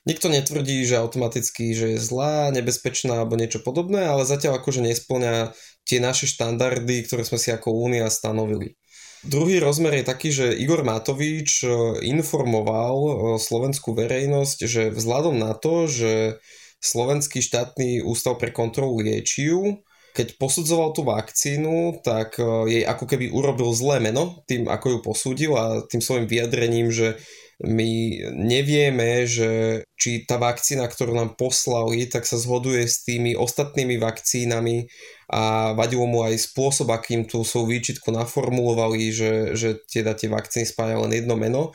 Nikto 0.07 0.31
netvrdí, 0.31 0.87
že 0.87 1.01
automaticky, 1.01 1.75
že 1.75 1.97
je 1.97 1.99
zlá, 1.99 2.53
nebezpečná 2.55 3.19
alebo 3.19 3.35
niečo 3.35 3.59
podobné, 3.59 4.07
ale 4.07 4.23
zatiaľ 4.23 4.63
akože 4.63 4.79
nesplňa 4.79 5.51
tie 5.83 5.99
naše 5.99 6.31
štandardy, 6.31 7.03
ktoré 7.03 7.27
sme 7.27 7.35
si 7.35 7.51
ako 7.51 7.75
únia 7.75 8.07
stanovili. 8.07 8.79
Druhý 9.25 9.59
rozmer 9.59 9.99
je 9.99 10.05
taký, 10.05 10.29
že 10.31 10.55
Igor 10.55 10.85
Matovič 10.85 11.65
informoval 12.05 12.95
slovenskú 13.41 13.97
verejnosť, 13.97 14.57
že 14.63 14.83
vzhľadom 14.93 15.35
na 15.41 15.51
to, 15.57 15.89
že 15.89 16.39
Slovenský 16.79 17.41
štátny 17.41 18.05
ústav 18.05 18.37
pre 18.37 18.53
kontrolu 18.53 19.01
liečiv 19.01 19.81
keď 20.17 20.41
posudzoval 20.41 20.97
tú 20.97 21.05
vakcínu, 21.05 22.01
tak 22.01 22.41
e, 22.41 22.43
jej 22.73 22.83
ako 22.89 23.05
keby 23.05 23.29
urobil 23.29 23.69
zlé 23.77 24.01
meno 24.01 24.41
tým, 24.49 24.65
ako 24.65 24.97
ju 24.97 24.99
posúdil 25.05 25.51
a 25.53 25.85
tým 25.85 26.01
svojim 26.01 26.25
vyjadrením, 26.25 26.89
že 26.89 27.21
my 27.61 27.89
nevieme, 28.33 29.25
že 29.25 29.81
či 29.97 30.25
tá 30.29 30.37
vakcína, 30.37 30.85
ktorú 30.85 31.17
nám 31.17 31.37
poslali, 31.37 32.05
tak 32.05 32.29
sa 32.29 32.37
zhoduje 32.37 32.85
s 32.85 33.01
tými 33.01 33.33
ostatnými 33.33 33.97
vakcínami 33.97 34.89
a 35.33 35.73
vadilo 35.73 36.05
mu 36.05 36.21
aj 36.21 36.37
spôsob, 36.37 36.93
akým 36.93 37.25
tú 37.25 37.41
svoju 37.41 37.69
výčitku 37.73 38.13
naformulovali, 38.13 39.09
že, 39.09 39.33
že 39.57 39.81
teda 39.89 40.13
tie 40.13 40.29
vakcíny 40.29 40.65
spája 40.69 41.01
len 41.01 41.13
jedno 41.13 41.33
meno. 41.33 41.73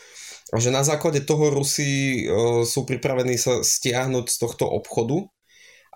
A 0.55 0.63
že 0.63 0.71
na 0.71 0.87
základe 0.87 1.23
toho 1.27 1.51
Rusi 1.51 2.27
e, 2.27 2.63
sú 2.63 2.87
pripravení 2.87 3.39
sa 3.39 3.63
stiahnuť 3.63 4.27
z 4.31 4.37
tohto 4.39 4.67
obchodu 4.67 5.31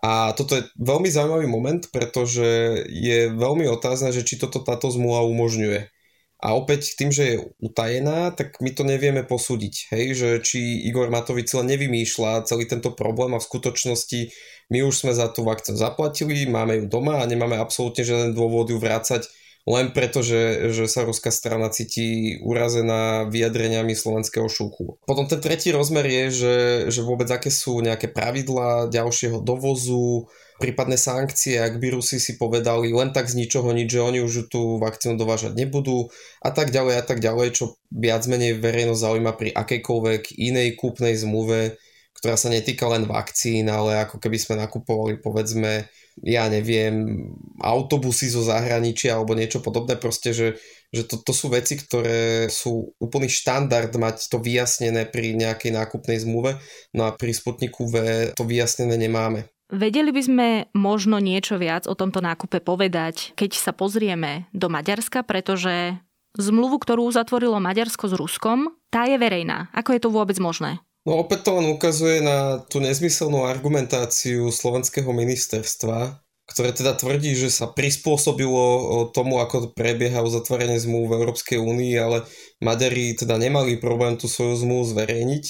a 0.05 0.37
toto 0.37 0.61
je 0.61 0.69
veľmi 0.77 1.09
zaujímavý 1.09 1.49
moment, 1.49 1.83
pretože 1.89 2.45
je 2.93 3.33
veľmi 3.33 3.65
otázne, 3.73 4.13
že 4.13 4.27
či 4.29 4.37
toto 4.37 4.61
táto 4.61 4.93
zmluva 4.93 5.25
umožňuje. 5.25 5.89
A 6.37 6.53
opäť 6.53 7.01
tým, 7.01 7.09
že 7.09 7.25
je 7.25 7.43
utajená, 7.65 8.29
tak 8.29 8.61
my 8.61 8.69
to 8.77 8.85
nevieme 8.85 9.25
posúdiť. 9.25 9.89
Hej? 9.97 10.05
Že 10.21 10.29
či 10.45 10.59
Igor 10.85 11.09
Matovič 11.09 11.49
len 11.57 11.73
nevymýšľa 11.73 12.45
celý 12.45 12.69
tento 12.69 12.93
problém 12.93 13.33
a 13.33 13.41
v 13.41 13.49
skutočnosti 13.49 14.21
my 14.69 14.85
už 14.85 14.95
sme 14.95 15.13
za 15.17 15.33
tú 15.33 15.49
vakcínu 15.49 15.81
zaplatili, 15.81 16.45
máme 16.45 16.85
ju 16.85 16.87
doma 16.93 17.25
a 17.25 17.29
nemáme 17.29 17.57
absolútne 17.57 18.05
žiaden 18.05 18.37
dôvod 18.37 18.69
ju 18.69 18.77
vrácať 18.77 19.25
len 19.67 19.91
preto, 19.91 20.23
že, 20.23 20.71
že 20.71 20.87
sa 20.87 21.03
ruská 21.03 21.35
strana 21.35 21.67
cíti 21.75 22.39
urazená 22.39 23.27
vyjadreniami 23.27 23.99
slovenského 23.99 24.47
šúku. 24.47 25.03
Potom 25.03 25.27
ten 25.27 25.43
tretí 25.43 25.75
rozmer 25.75 26.07
je, 26.07 26.25
že, 26.31 26.57
že 26.95 27.01
vôbec 27.03 27.27
aké 27.27 27.51
sú 27.51 27.83
nejaké 27.83 28.07
pravidlá 28.07 28.87
ďalšieho 28.95 29.43
dovozu, 29.43 30.31
prípadné 30.57 30.97
sankcie, 30.97 31.61
ak 31.61 31.77
by 31.83 31.99
Rusi 31.99 32.17
si 32.17 32.39
povedali 32.41 32.89
len 32.95 33.13
tak 33.13 33.29
z 33.29 33.43
ničoho 33.43 33.75
nič, 33.77 33.93
že 33.93 34.01
oni 34.01 34.25
už 34.25 34.49
tú 34.49 34.81
vakcínu 34.81 35.21
dovážať 35.21 35.53
nebudú 35.53 36.09
a 36.41 36.51
tak 36.55 36.73
ďalej 36.73 37.03
a 37.03 37.05
tak 37.05 37.21
ďalej, 37.21 37.49
čo 37.59 37.77
viac 37.93 38.25
menej 38.25 38.57
verejnosť 38.57 39.03
zaujíma 39.03 39.33
pri 39.37 39.51
akejkoľvek 39.53 40.39
inej 40.39 40.79
kúpnej 40.81 41.19
zmluve, 41.19 41.77
ktorá 42.27 42.35
sa 42.35 42.51
netýka 42.51 42.91
len 42.91 43.07
vakcín, 43.07 43.71
ale 43.71 44.03
ako 44.03 44.19
keby 44.19 44.35
sme 44.35 44.59
nakupovali 44.59 45.23
povedzme 45.23 45.87
ja 46.25 46.49
neviem, 46.49 47.29
autobusy 47.61 48.33
zo 48.33 48.41
zahraničia 48.41 49.13
alebo 49.13 49.37
niečo 49.37 49.61
podobné, 49.61 50.01
proste, 50.01 50.33
že, 50.33 50.57
že 50.89 51.05
to, 51.05 51.21
to 51.21 51.33
sú 51.37 51.53
veci, 51.53 51.77
ktoré 51.77 52.49
sú 52.49 52.97
úplný 52.97 53.29
štandard 53.29 53.93
mať 53.93 54.33
to 54.33 54.41
vyjasnené 54.41 55.05
pri 55.05 55.37
nejakej 55.37 55.77
nákupnej 55.77 56.17
zmluve, 56.25 56.57
no 56.97 57.05
a 57.05 57.13
pri 57.13 57.37
Sputniku 57.37 57.85
V 57.93 57.95
to 58.33 58.49
vyjasnené 58.49 58.97
nemáme. 58.97 59.45
Vedeli 59.69 60.15
by 60.15 60.23
sme 60.25 60.47
možno 60.73 61.21
niečo 61.21 61.61
viac 61.61 61.85
o 61.85 61.99
tomto 61.99 62.25
nákupe 62.25 62.65
povedať, 62.65 63.37
keď 63.37 63.51
sa 63.53 63.77
pozrieme 63.77 64.49
do 64.57 64.73
Maďarska, 64.73 65.21
pretože 65.27 66.01
zmluvu, 66.39 66.81
ktorú 66.81 67.13
zatvorilo 67.13 67.61
Maďarsko 67.61 68.09
s 68.09 68.15
Ruskom, 68.17 68.73
tá 68.89 69.05
je 69.05 69.21
verejná. 69.21 69.69
Ako 69.77 69.93
je 69.93 70.01
to 70.01 70.09
vôbec 70.09 70.39
možné? 70.39 70.81
No 71.07 71.23
opäť 71.23 71.47
to 71.47 71.63
len 71.63 71.71
ukazuje 71.71 72.19
na 72.19 72.59
tú 72.67 72.83
nezmyselnú 72.83 73.47
argumentáciu 73.47 74.51
slovenského 74.51 75.07
ministerstva, 75.15 76.19
ktoré 76.51 76.75
teda 76.75 76.99
tvrdí, 76.99 77.31
že 77.39 77.47
sa 77.47 77.71
prispôsobilo 77.71 79.07
tomu, 79.15 79.39
ako 79.39 79.71
prebieha 79.71 80.27
uzatvorenie 80.27 80.83
zmluv 80.83 81.15
v 81.15 81.17
Európskej 81.23 81.63
únii, 81.63 81.95
ale 81.95 82.27
Maďari 82.59 83.15
teda 83.15 83.39
nemali 83.39 83.79
problém 83.79 84.19
tú 84.19 84.27
svoju 84.27 84.67
zmluvu 84.67 84.99
zverejniť. 84.99 85.45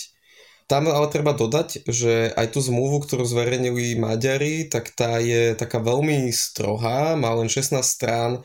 Tam 0.69 0.93
ale 0.93 1.09
treba 1.09 1.33
dodať, 1.33 1.89
že 1.89 2.37
aj 2.37 2.53
tú 2.53 2.61
zmluvu, 2.61 3.09
ktorú 3.09 3.25
zverejnili 3.25 3.97
Maďari, 3.97 4.69
tak 4.69 4.93
tá 4.93 5.25
je 5.25 5.57
taká 5.57 5.81
veľmi 5.81 6.29
strohá, 6.37 7.17
má 7.17 7.33
len 7.33 7.49
16 7.49 7.81
strán 7.81 8.45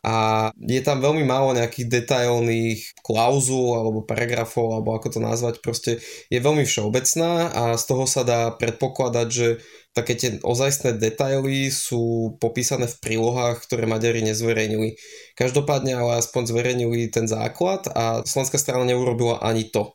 a 0.00 0.48
je 0.56 0.80
tam 0.80 1.04
veľmi 1.04 1.28
málo 1.28 1.52
nejakých 1.52 1.92
detailných 1.92 3.04
klauzul 3.04 3.76
alebo 3.76 4.00
paragrafov 4.00 4.72
alebo 4.72 4.96
ako 4.96 5.08
to 5.12 5.20
nazvať, 5.20 5.60
proste 5.60 6.00
je 6.32 6.40
veľmi 6.40 6.64
všeobecná 6.64 7.52
a 7.52 7.62
z 7.76 7.84
toho 7.84 8.04
sa 8.08 8.24
dá 8.24 8.48
predpokladať, 8.56 9.28
že 9.28 9.60
také 9.92 10.16
tie 10.16 10.30
ozajstné 10.40 10.96
detaily 10.96 11.68
sú 11.68 12.34
popísané 12.40 12.88
v 12.88 12.96
prílohách, 13.02 13.60
ktoré 13.66 13.84
Maďari 13.84 14.24
nezverejnili. 14.24 14.96
Každopádne 15.36 15.98
ale 16.00 16.24
aspoň 16.24 16.42
zverejnili 16.48 17.12
ten 17.12 17.28
základ 17.28 17.84
a 17.92 18.24
slovenská 18.24 18.56
strana 18.56 18.88
neurobila 18.88 19.42
ani 19.44 19.68
to. 19.68 19.92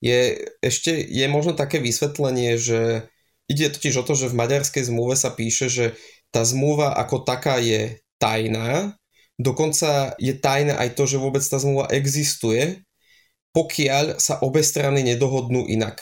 je 0.00 0.48
ešte 0.64 0.92
je 0.92 1.26
možno 1.28 1.52
také 1.52 1.80
vysvetlenie, 1.80 2.56
že 2.56 3.10
ide 3.50 3.68
totiž 3.68 4.00
o 4.00 4.06
to, 4.06 4.14
že 4.14 4.30
v 4.32 4.38
maďarskej 4.38 4.82
zmluve 4.86 5.14
sa 5.18 5.32
píše, 5.34 5.68
že 5.68 5.86
tá 6.30 6.44
zmluva 6.44 6.94
ako 6.94 7.22
taká 7.22 7.58
je 7.60 8.00
tajná, 8.18 8.96
dokonca 9.36 10.16
je 10.16 10.32
tajné 10.36 10.72
aj 10.76 10.96
to, 10.96 11.04
že 11.04 11.20
vôbec 11.20 11.44
tá 11.44 11.56
zmluva 11.60 11.88
existuje, 11.92 12.84
pokiaľ 13.56 14.20
sa 14.20 14.36
obe 14.44 14.60
strany 14.60 15.00
nedohodnú 15.00 15.64
inak. 15.64 16.00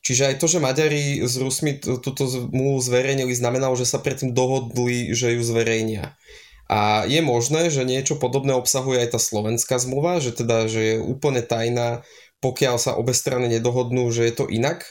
Čiže 0.00 0.32
aj 0.32 0.36
to, 0.40 0.46
že 0.48 0.64
Maďari 0.64 1.20
s 1.20 1.36
Rusmi 1.36 1.76
túto 1.78 2.24
zmluvu 2.24 2.80
zverejnili, 2.80 3.36
znamenalo, 3.36 3.76
že 3.76 3.84
sa 3.84 4.00
predtým 4.00 4.32
dohodli, 4.32 5.12
že 5.12 5.36
ju 5.36 5.42
zverejnia. 5.44 6.16
A 6.70 7.04
je 7.04 7.20
možné, 7.20 7.68
že 7.68 7.84
niečo 7.84 8.16
podobné 8.16 8.56
obsahuje 8.56 9.02
aj 9.02 9.18
tá 9.18 9.20
slovenská 9.20 9.76
zmluva, 9.82 10.22
že 10.22 10.32
teda, 10.32 10.70
že 10.70 10.80
je 10.80 10.96
úplne 11.02 11.42
tajná, 11.44 12.06
pokiaľ 12.40 12.80
sa 12.80 12.96
obe 12.96 13.12
strany 13.12 13.50
nedohodnú, 13.52 14.08
že 14.08 14.30
je 14.30 14.34
to 14.34 14.46
inak. 14.48 14.86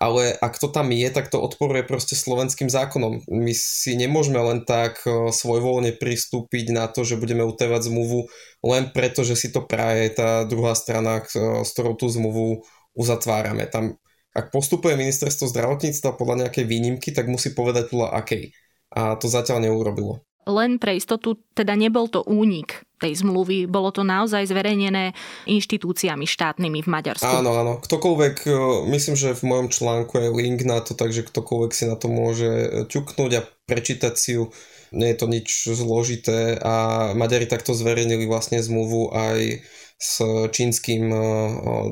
Ale 0.00 0.32
ak 0.32 0.56
to 0.56 0.72
tam 0.72 0.88
je, 0.96 1.04
tak 1.12 1.28
to 1.28 1.36
odporuje 1.36 1.84
proste 1.84 2.16
slovenským 2.16 2.72
zákonom. 2.72 3.20
My 3.28 3.52
si 3.52 3.92
nemôžeme 4.00 4.40
len 4.40 4.64
tak 4.64 5.04
e, 5.04 5.28
svojvoľne 5.28 5.92
pristúpiť 6.00 6.72
na 6.72 6.88
to, 6.88 7.04
že 7.04 7.20
budeme 7.20 7.44
utevať 7.44 7.92
zmluvu 7.92 8.24
len 8.64 8.88
preto, 8.96 9.28
že 9.28 9.36
si 9.36 9.52
to 9.52 9.60
praje 9.60 10.16
tá 10.16 10.48
druhá 10.48 10.72
strana, 10.72 11.20
s 11.28 11.68
ktorou 11.76 12.00
tú 12.00 12.08
zmluvu 12.08 12.64
uzatvárame. 12.96 13.68
Tam, 13.68 14.00
ak 14.32 14.48
postupuje 14.48 14.96
ministerstvo 14.96 15.52
zdravotníctva 15.52 16.16
podľa 16.16 16.48
nejakej 16.48 16.64
výnimky, 16.64 17.12
tak 17.12 17.28
musí 17.28 17.52
povedať 17.52 17.92
podľa 17.92 18.16
akej. 18.24 18.56
A 18.96 19.20
to 19.20 19.28
zatiaľ 19.28 19.68
neurobilo 19.68 20.24
len 20.50 20.76
pre 20.82 20.98
istotu, 20.98 21.38
teda 21.54 21.78
nebol 21.78 22.10
to 22.10 22.26
únik 22.26 22.82
tej 23.00 23.24
zmluvy, 23.24 23.64
bolo 23.64 23.88
to 23.88 24.04
naozaj 24.04 24.44
zverejnené 24.44 25.16
inštitúciami 25.48 26.28
štátnymi 26.28 26.84
v 26.84 26.88
Maďarsku. 26.92 27.32
Áno, 27.32 27.56
áno. 27.56 27.72
Ktokoľvek, 27.80 28.36
e, 28.44 28.52
myslím, 28.92 29.16
že 29.16 29.32
v 29.32 29.42
mojom 29.48 29.68
článku 29.72 30.20
je 30.20 30.28
link 30.28 30.60
na 30.68 30.84
to, 30.84 30.92
takže 30.92 31.24
ktokoľvek 31.24 31.72
si 31.72 31.84
na 31.88 31.96
to 31.96 32.12
môže 32.12 32.50
ťuknúť 32.92 33.32
a 33.40 33.46
prečítať 33.64 34.14
si 34.18 34.36
ju. 34.36 34.52
Nie 34.90 35.14
je 35.14 35.18
to 35.22 35.26
nič 35.30 35.70
zložité 35.70 36.58
a 36.58 37.08
Maďari 37.14 37.46
takto 37.46 37.72
zverejnili 37.72 38.26
vlastne 38.26 38.58
zmluvu 38.58 39.14
aj 39.14 39.62
s 39.96 40.20
čínskym 40.52 41.08
e, 41.08 41.20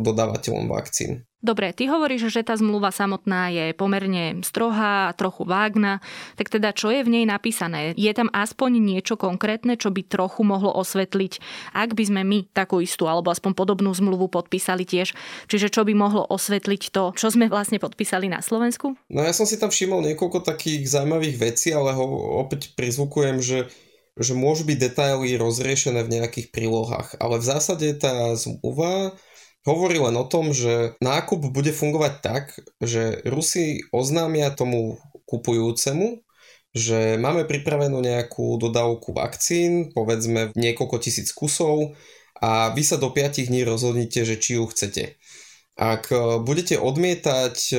dodávateľom 0.05 0.69
vakcín. 0.69 1.28
Dobre, 1.39 1.71
ty 1.71 1.87
hovoríš, 1.87 2.35
že 2.35 2.43
tá 2.43 2.59
zmluva 2.59 2.91
samotná 2.91 3.55
je 3.55 3.71
pomerne 3.71 4.43
strohá, 4.43 5.15
trochu 5.15 5.47
vágna, 5.47 6.03
tak 6.35 6.51
teda 6.51 6.75
čo 6.75 6.91
je 6.91 7.07
v 7.07 7.15
nej 7.15 7.25
napísané? 7.31 7.95
Je 7.95 8.11
tam 8.11 8.27
aspoň 8.35 8.83
niečo 8.83 9.15
konkrétne, 9.15 9.79
čo 9.79 9.95
by 9.95 10.03
trochu 10.03 10.43
mohlo 10.43 10.75
osvetliť, 10.75 11.39
ak 11.79 11.95
by 11.95 12.05
sme 12.11 12.21
my 12.27 12.39
takú 12.51 12.83
istú 12.83 13.07
alebo 13.07 13.31
aspoň 13.31 13.55
podobnú 13.55 13.95
zmluvu 13.95 14.27
podpísali 14.27 14.83
tiež? 14.83 15.15
Čiže 15.47 15.71
čo 15.71 15.87
by 15.87 15.95
mohlo 15.95 16.27
osvetliť 16.27 16.83
to, 16.91 17.15
čo 17.15 17.31
sme 17.31 17.47
vlastne 17.47 17.79
podpísali 17.79 18.27
na 18.27 18.43
Slovensku? 18.43 18.99
No 19.07 19.23
ja 19.23 19.31
som 19.31 19.47
si 19.47 19.63
tam 19.63 19.71
všimol 19.71 20.03
niekoľko 20.11 20.43
takých 20.43 20.91
zaujímavých 20.91 21.39
vecí, 21.39 21.71
ale 21.71 21.95
ho 21.95 22.05
opäť 22.43 22.75
prizvukujem, 22.75 23.39
že 23.39 23.71
že 24.19 24.35
môžu 24.35 24.67
byť 24.67 24.79
detaily 24.83 25.39
rozriešené 25.39 26.03
v 26.03 26.19
nejakých 26.19 26.51
prílohách, 26.51 27.23
ale 27.23 27.39
v 27.39 27.49
zásade 27.55 27.87
tá 28.03 28.35
zmluva 28.35 29.15
hovorí 29.69 30.01
len 30.01 30.17
o 30.17 30.25
tom, 30.25 30.57
že 30.57 30.97
nákup 31.05 31.53
bude 31.53 31.77
fungovať 31.77 32.13
tak, 32.25 32.45
že 32.81 33.21
Rusi 33.29 33.85
oznámia 33.93 34.49
tomu 34.57 34.97
kupujúcemu, 35.29 36.25
že 36.73 37.21
máme 37.21 37.45
pripravenú 37.45 38.01
nejakú 38.01 38.57
dodávku 38.57 39.13
vakcín, 39.13 39.93
povedzme 39.93 40.57
niekoľko 40.57 40.97
tisíc 41.05 41.37
kusov 41.37 41.93
a 42.41 42.73
vy 42.73 42.83
sa 42.87 42.97
do 42.97 43.13
5 43.13 43.49
dní 43.49 43.69
rozhodnite, 43.69 44.25
že 44.25 44.41
či 44.41 44.57
ju 44.57 44.65
chcete. 44.71 45.21
Ak 45.79 46.11
e, 46.11 46.43
budete 46.43 46.81
odmietať 46.81 47.57
e, 47.71 47.77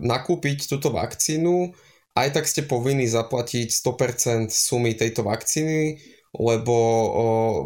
nakúpiť 0.00 0.66
túto 0.66 0.90
vakcínu, 0.90 1.76
aj 2.18 2.28
tak 2.34 2.44
ste 2.50 2.66
povinní 2.66 3.06
zaplatiť 3.06 3.70
100% 3.70 4.50
sumy 4.50 4.98
tejto 4.98 5.22
vakcíny, 5.22 6.02
lebo 6.34 6.76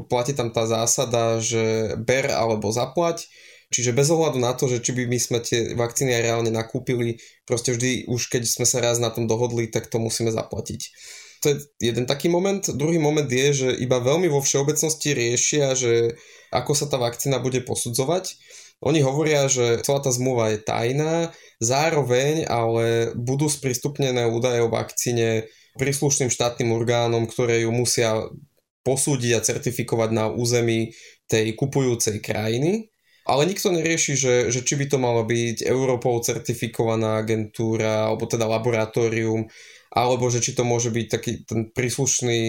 platí 0.07 0.37
tam 0.37 0.53
tá 0.55 0.69
zásada, 0.69 1.41
že 1.43 1.97
ber 1.99 2.31
alebo 2.31 2.69
zaplať 2.71 3.27
Čiže 3.73 3.97
bez 3.97 4.13
ohľadu 4.13 4.37
na 4.37 4.53
to, 4.53 4.69
že 4.69 4.85
či 4.85 4.93
by 4.93 5.09
my 5.09 5.19
sme 5.19 5.39
tie 5.41 5.73
vakcíny 5.73 6.13
aj 6.13 6.23
reálne 6.23 6.53
nakúpili, 6.53 7.17
proste 7.49 7.73
vždy 7.73 8.05
už 8.07 8.29
keď 8.29 8.45
sme 8.45 8.69
sa 8.69 8.85
raz 8.85 9.01
na 9.01 9.09
tom 9.09 9.25
dohodli, 9.25 9.73
tak 9.73 9.89
to 9.89 9.97
musíme 9.97 10.29
zaplatiť. 10.29 10.81
To 11.43 11.51
je 11.51 11.57
jeden 11.83 12.07
taký 12.07 12.31
moment. 12.31 12.63
Druhý 12.63 13.03
moment 13.03 13.27
je, 13.27 13.49
že 13.51 13.69
iba 13.81 13.99
veľmi 13.99 14.31
vo 14.31 14.39
všeobecnosti 14.39 15.11
riešia, 15.11 15.75
že 15.75 16.15
ako 16.55 16.77
sa 16.77 16.87
tá 16.87 17.01
vakcína 17.03 17.43
bude 17.43 17.65
posudzovať. 17.67 18.39
Oni 18.83 19.03
hovoria, 19.03 19.51
že 19.51 19.83
celá 19.83 20.03
tá 20.03 20.11
zmluva 20.15 20.55
je 20.55 20.63
tajná, 20.63 21.35
zároveň 21.59 22.47
ale 22.47 23.15
budú 23.15 23.51
sprístupnené 23.51 24.27
údaje 24.27 24.63
o 24.63 24.71
vakcíne 24.71 25.51
príslušným 25.79 26.31
štátnym 26.31 26.71
orgánom, 26.75 27.27
ktoré 27.27 27.65
ju 27.65 27.71
musia 27.75 28.27
posúdiť 28.83 29.39
a 29.39 29.45
certifikovať 29.47 30.11
na 30.11 30.25
území 30.29 30.95
tej 31.31 31.55
kupujúcej 31.55 32.19
krajiny. 32.19 32.92
Ale 33.23 33.47
nikto 33.47 33.71
nerieši, 33.71 34.19
že, 34.19 34.35
že 34.51 34.61
či 34.67 34.75
by 34.75 34.87
to 34.91 34.99
mala 34.99 35.23
byť 35.23 35.63
Europol 35.63 36.19
certifikovaná 36.27 37.23
agentúra, 37.23 38.11
alebo 38.11 38.27
teda 38.27 38.51
laboratórium, 38.51 39.47
alebo 39.93 40.33
že 40.33 40.41
či 40.41 40.57
to 40.57 40.65
môže 40.65 40.89
byť 40.89 41.07
taký 41.07 41.33
ten 41.45 41.69
príslušný 41.69 42.41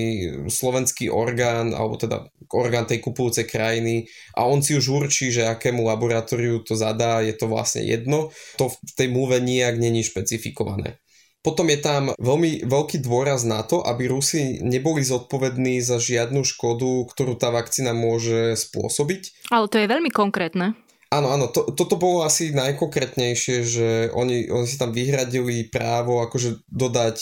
slovenský 0.47 1.11
orgán, 1.11 1.75
alebo 1.75 1.99
teda 1.99 2.31
orgán 2.55 2.87
tej 2.87 3.03
kupujúcej 3.03 3.43
krajiny 3.43 4.07
a 4.31 4.47
on 4.47 4.63
si 4.63 4.79
už 4.79 4.87
určí, 4.87 5.27
že 5.29 5.51
akému 5.51 5.83
laboratóriu 5.83 6.63
to 6.63 6.79
zadá, 6.79 7.19
je 7.19 7.35
to 7.35 7.51
vlastne 7.51 7.83
jedno. 7.83 8.31
To 8.55 8.71
v 8.71 8.91
tej 8.95 9.11
múve 9.11 9.43
nijak 9.43 9.75
není 9.75 10.07
špecifikované. 10.07 11.02
Potom 11.43 11.67
je 11.67 11.75
tam 11.83 12.15
veľmi 12.15 12.63
veľký 12.63 13.03
dôraz 13.03 13.43
na 13.43 13.67
to, 13.67 13.83
aby 13.83 14.07
Rusi 14.07 14.63
neboli 14.63 15.03
zodpovední 15.03 15.83
za 15.83 15.99
žiadnu 15.99 16.47
škodu, 16.47 17.03
ktorú 17.11 17.35
tá 17.35 17.51
vakcína 17.51 17.91
môže 17.91 18.55
spôsobiť. 18.55 19.51
Ale 19.51 19.67
to 19.67 19.75
je 19.75 19.91
veľmi 19.91 20.07
konkrétne. 20.07 20.79
Áno, 21.11 21.29
áno, 21.29 21.51
to, 21.51 21.69
toto 21.75 21.99
bolo 21.99 22.23
asi 22.23 22.55
najkonkrétnejšie, 22.55 23.57
že 23.61 23.89
oni, 24.15 24.49
oni 24.49 24.65
si 24.65 24.79
tam 24.79 24.95
vyhradili 24.95 25.67
právo 25.67 26.23
akože 26.23 26.63
dodať 26.71 27.21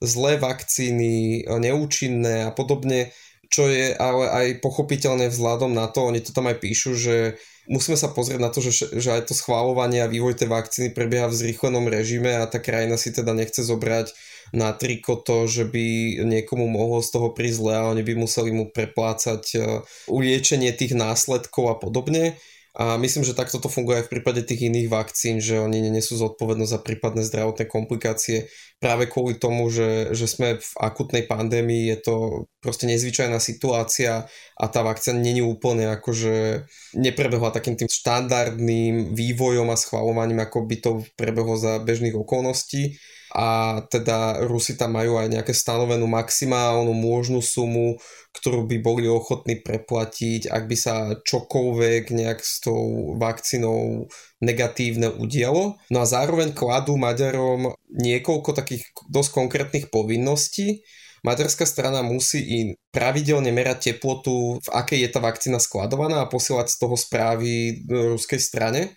zlé 0.00 0.38
vakcíny, 0.40 1.44
neúčinné 1.44 2.48
a 2.48 2.54
podobne, 2.54 3.12
čo 3.56 3.72
je 3.72 3.96
ale 3.96 4.28
aj 4.28 4.46
pochopiteľné 4.60 5.32
vzhľadom 5.32 5.72
na 5.72 5.88
to, 5.88 6.04
oni 6.04 6.20
to 6.20 6.36
tam 6.36 6.44
aj 6.44 6.60
píšu, 6.60 6.92
že 6.92 7.40
musíme 7.64 7.96
sa 7.96 8.12
pozrieť 8.12 8.40
na 8.44 8.52
to, 8.52 8.60
že, 8.60 8.92
že 8.92 9.16
aj 9.16 9.32
to 9.32 9.34
schválovanie 9.34 10.04
a 10.04 10.12
vývoj 10.12 10.36
tej 10.36 10.52
vakcíny 10.52 10.88
prebieha 10.92 11.24
v 11.32 11.40
zrýchlenom 11.40 11.88
režime 11.88 12.36
a 12.36 12.44
tá 12.44 12.60
krajina 12.60 13.00
si 13.00 13.16
teda 13.16 13.32
nechce 13.32 13.64
zobrať 13.64 14.12
na 14.52 14.76
triko 14.76 15.16
to, 15.16 15.48
že 15.48 15.64
by 15.64 16.20
niekomu 16.22 16.68
mohlo 16.68 17.00
z 17.00 17.16
toho 17.16 17.32
prísť 17.32 17.56
zle 17.64 17.72
a 17.74 17.88
oni 17.88 18.04
by 18.04 18.14
museli 18.14 18.52
mu 18.52 18.68
preplácať 18.68 19.44
e, 19.56 19.58
uliečenie 20.06 20.70
tých 20.76 20.92
následkov 20.94 21.64
a 21.72 21.74
podobne. 21.80 22.36
A 22.76 23.00
myslím, 23.00 23.24
že 23.24 23.32
takto 23.32 23.56
to 23.56 23.72
funguje 23.72 24.04
aj 24.04 24.06
v 24.06 24.12
prípade 24.12 24.44
tých 24.44 24.68
iných 24.68 24.92
vakcín, 24.92 25.40
že 25.40 25.56
oni 25.56 25.80
nenesú 25.80 26.20
zodpovednosť 26.20 26.72
za 26.76 26.80
prípadné 26.84 27.24
zdravotné 27.24 27.64
komplikácie 27.64 28.52
práve 28.76 29.08
kvôli 29.08 29.40
tomu, 29.40 29.72
že, 29.72 30.12
že 30.12 30.28
sme 30.28 30.60
v 30.60 30.70
akutnej 30.76 31.24
pandémii, 31.24 31.88
je 31.96 31.98
to 32.04 32.14
proste 32.60 32.84
nezvyčajná 32.84 33.40
situácia 33.40 34.28
a 34.60 34.64
tá 34.68 34.84
vakcína 34.84 35.16
není 35.16 35.40
úplne 35.40 35.88
akože 35.96 36.68
neprebehla 37.00 37.48
takým 37.48 37.80
tým 37.80 37.88
štandardným 37.88 39.16
vývojom 39.16 39.72
a 39.72 39.80
schvalovaním, 39.80 40.44
ako 40.44 40.68
by 40.68 40.76
to 40.76 40.90
prebehlo 41.16 41.56
za 41.56 41.80
bežných 41.80 42.12
okolností 42.12 43.00
a 43.36 43.84
teda 43.92 44.48
Rusi 44.48 44.80
tam 44.80 44.96
majú 44.96 45.20
aj 45.20 45.28
nejaké 45.28 45.52
stanovenú 45.52 46.08
maximálnu 46.08 46.96
môžnu 46.96 47.44
sumu, 47.44 48.00
ktorú 48.32 48.64
by 48.64 48.80
boli 48.80 49.04
ochotní 49.04 49.60
preplatiť, 49.60 50.48
ak 50.48 50.64
by 50.64 50.76
sa 50.76 50.94
čokoľvek 51.20 52.16
nejak 52.16 52.40
s 52.40 52.64
tou 52.64 53.12
vakcínou 53.20 54.08
negatívne 54.40 55.12
udialo. 55.12 55.76
No 55.92 55.98
a 56.00 56.08
zároveň 56.08 56.56
kladú 56.56 56.96
Maďarom 56.96 57.76
niekoľko 57.92 58.56
takých 58.56 58.88
dosť 59.12 59.30
konkrétnych 59.36 59.92
povinností. 59.92 60.80
Maďarská 61.20 61.68
strana 61.68 62.00
musí 62.00 62.40
im 62.40 62.66
pravidelne 62.88 63.52
merať 63.52 63.92
teplotu, 63.92 64.64
v 64.64 64.68
akej 64.72 65.04
je 65.04 65.10
tá 65.12 65.20
vakcína 65.20 65.60
skladovaná 65.60 66.24
a 66.24 66.30
posielať 66.30 66.72
z 66.72 66.76
toho 66.80 66.96
správy 66.96 67.84
ruskej 67.84 68.40
strane 68.40 68.96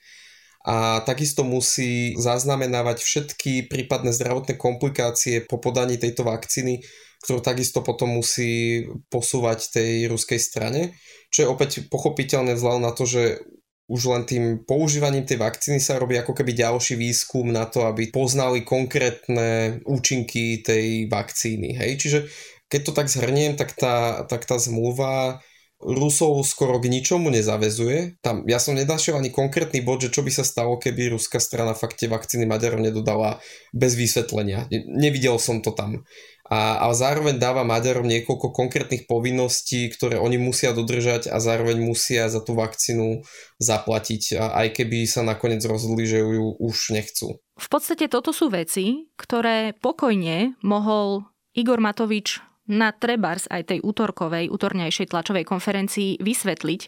a 0.66 1.00
takisto 1.08 1.48
musí 1.48 2.20
zaznamenávať 2.20 3.00
všetky 3.00 3.72
prípadné 3.72 4.12
zdravotné 4.12 4.60
komplikácie 4.60 5.48
po 5.48 5.56
podaní 5.56 5.96
tejto 5.96 6.28
vakcíny, 6.28 6.84
ktorú 7.24 7.40
takisto 7.40 7.80
potom 7.80 8.20
musí 8.20 8.84
posúvať 9.08 9.80
tej 9.80 10.12
ruskej 10.12 10.40
strane, 10.40 11.00
čo 11.32 11.48
je 11.48 11.52
opäť 11.52 11.72
pochopiteľné 11.88 12.60
vzhľadom 12.60 12.84
na 12.84 12.92
to, 12.92 13.08
že 13.08 13.40
už 13.90 14.02
len 14.06 14.24
tým 14.28 14.44
používaním 14.70 15.26
tej 15.26 15.42
vakcíny 15.42 15.82
sa 15.82 15.98
robí 15.98 16.14
ako 16.14 16.38
keby 16.38 16.54
ďalší 16.54 16.94
výskum 16.94 17.50
na 17.50 17.66
to, 17.66 17.90
aby 17.90 18.14
poznali 18.14 18.62
konkrétne 18.62 19.82
účinky 19.90 20.62
tej 20.62 21.10
vakcíny. 21.10 21.74
Hej? 21.74 21.92
Čiže 21.98 22.20
keď 22.70 22.82
to 22.86 22.92
tak 22.94 23.10
zhrniem, 23.10 23.58
tak 23.58 23.74
tá, 23.74 24.30
tak 24.30 24.46
tá 24.46 24.62
zmluva 24.62 25.42
Rusov 25.80 26.44
skoro 26.44 26.76
k 26.84 26.92
ničomu 26.92 27.32
nezavezuje. 27.32 28.20
Tam, 28.20 28.44
ja 28.44 28.60
som 28.60 28.76
nedašiel 28.76 29.16
ani 29.16 29.32
konkrétny 29.32 29.80
bod, 29.80 30.04
že 30.04 30.12
čo 30.12 30.28
by 30.28 30.32
sa 30.32 30.44
stalo, 30.44 30.76
keby 30.76 31.16
ruská 31.16 31.40
strana 31.40 31.72
fakt 31.72 32.04
tie 32.04 32.12
vakcíny 32.12 32.44
Maďarov 32.44 32.84
nedodala 32.84 33.40
bez 33.72 33.96
vysvetlenia. 33.96 34.68
Nevidel 34.72 35.40
som 35.40 35.64
to 35.64 35.72
tam. 35.72 36.04
A, 36.50 36.82
a 36.82 36.90
zároveň 36.98 37.38
dáva 37.38 37.62
Maďarom 37.62 38.10
niekoľko 38.10 38.50
konkrétnych 38.52 39.06
povinností, 39.06 39.86
ktoré 39.94 40.18
oni 40.18 40.42
musia 40.42 40.74
dodržať 40.74 41.30
a 41.30 41.38
zároveň 41.38 41.78
musia 41.78 42.26
za 42.26 42.42
tú 42.42 42.58
vakcínu 42.58 43.22
zaplatiť, 43.62 44.36
aj 44.36 44.68
keby 44.74 45.06
sa 45.06 45.22
nakoniec 45.22 45.62
rozhodli, 45.62 46.10
že 46.10 46.26
ju 46.26 46.58
už 46.58 46.92
nechcú. 46.98 47.38
V 47.38 47.68
podstate 47.70 48.10
toto 48.10 48.34
sú 48.34 48.50
veci, 48.50 49.14
ktoré 49.14 49.78
pokojne 49.78 50.58
mohol 50.66 51.30
Igor 51.54 51.78
Matovič 51.78 52.49
na 52.70 52.94
trebárs 52.94 53.50
aj 53.50 53.74
tej 53.76 53.80
útorkovej, 53.82 54.54
útornejšej 54.54 55.10
tlačovej 55.10 55.44
konferencii 55.44 56.22
vysvetliť, 56.22 56.82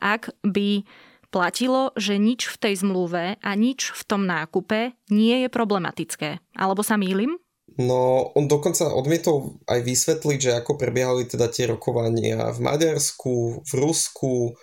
ak 0.00 0.32
by 0.42 0.82
platilo, 1.28 1.92
že 2.00 2.16
nič 2.16 2.48
v 2.48 2.56
tej 2.56 2.74
zmluve 2.80 3.36
a 3.36 3.50
nič 3.52 3.92
v 3.92 4.02
tom 4.08 4.24
nákupe 4.24 4.96
nie 5.12 5.44
je 5.44 5.48
problematické. 5.52 6.40
Alebo 6.56 6.80
sa 6.80 6.96
mýlim? 6.96 7.36
No, 7.76 8.32
on 8.32 8.48
dokonca 8.48 8.88
odmietol 8.88 9.60
aj 9.68 9.84
vysvetliť, 9.84 10.38
že 10.40 10.56
ako 10.56 10.80
prebiehali 10.80 11.28
teda 11.28 11.52
tie 11.52 11.68
rokovania 11.68 12.48
v 12.56 12.58
Maďarsku, 12.64 13.66
v 13.68 13.72
Rusku, 13.76 14.56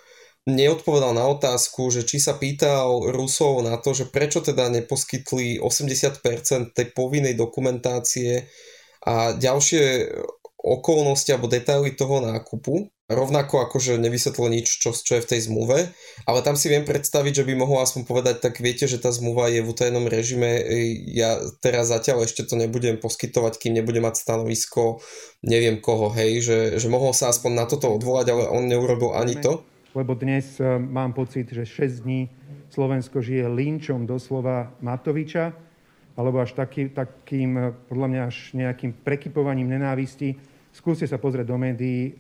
neodpovedal 0.49 1.13
na 1.13 1.29
otázku, 1.29 1.93
že 1.93 2.03
či 2.03 2.17
sa 2.17 2.35
pýtal 2.35 3.13
Rusov 3.13 3.63
na 3.63 3.77
to, 3.77 3.93
že 3.93 4.09
prečo 4.09 4.41
teda 4.41 4.67
neposkytli 4.73 5.61
80% 5.61 6.73
tej 6.73 6.87
povinnej 6.91 7.37
dokumentácie 7.37 8.49
a 9.03 9.35
ďalšie 9.35 10.09
okolnosti 10.63 11.27
alebo 11.27 11.51
detaily 11.51 11.91
toho 11.91 12.23
nákupu, 12.23 12.87
rovnako 13.11 13.67
ako 13.67 13.83
že 13.83 13.99
nevysvetlil 13.99 14.47
nič, 14.47 14.79
čo, 14.79 14.95
čo 14.95 15.19
je 15.19 15.23
v 15.23 15.29
tej 15.35 15.51
zmluve, 15.51 15.91
ale 16.23 16.39
tam 16.39 16.55
si 16.55 16.71
viem 16.71 16.87
predstaviť, 16.87 17.43
že 17.43 17.47
by 17.51 17.53
mohol 17.59 17.83
aspoň 17.83 18.07
povedať, 18.07 18.39
tak 18.39 18.63
viete, 18.63 18.87
že 18.87 18.95
tá 18.95 19.11
zmluva 19.11 19.51
je 19.51 19.59
v 19.59 19.69
utajenom 19.69 20.07
režime, 20.07 20.63
ja 21.11 21.35
teraz 21.59 21.91
zatiaľ 21.91 22.23
ešte 22.23 22.47
to 22.47 22.55
nebudem 22.55 22.95
poskytovať, 22.95 23.59
kým 23.59 23.75
nebudem 23.75 24.07
mať 24.07 24.23
stanovisko 24.23 25.03
neviem 25.43 25.83
koho, 25.83 26.07
hej, 26.15 26.39
že, 26.39 26.59
že 26.79 26.87
mohol 26.87 27.11
sa 27.11 27.27
aspoň 27.27 27.51
na 27.51 27.65
toto 27.67 27.91
odvolať, 27.91 28.31
ale 28.31 28.43
on 28.47 28.63
neurobil 28.63 29.11
ani 29.11 29.35
to. 29.35 29.67
Lebo 29.93 30.15
dnes 30.15 30.57
e, 30.57 30.65
mám 30.79 31.13
pocit, 31.13 31.51
že 31.51 31.67
6 31.67 32.07
dní 32.07 32.31
Slovensko 32.71 33.21
žije 33.21 33.45
linčom 33.45 34.09
doslova 34.09 34.73
Matoviča, 34.81 35.53
alebo 36.17 36.41
až 36.41 36.57
taký, 36.57 36.89
takým, 36.89 37.51
e, 37.59 37.63
podľa 37.91 38.07
mňa 38.09 38.21
až 38.25 38.37
nejakým 38.57 39.03
prekypovaním 39.05 39.69
nenávisti 39.69 40.52
Skúste 40.73 41.05
sa 41.05 41.21
pozrieť 41.21 41.47
do 41.53 41.57
médií, 41.61 42.17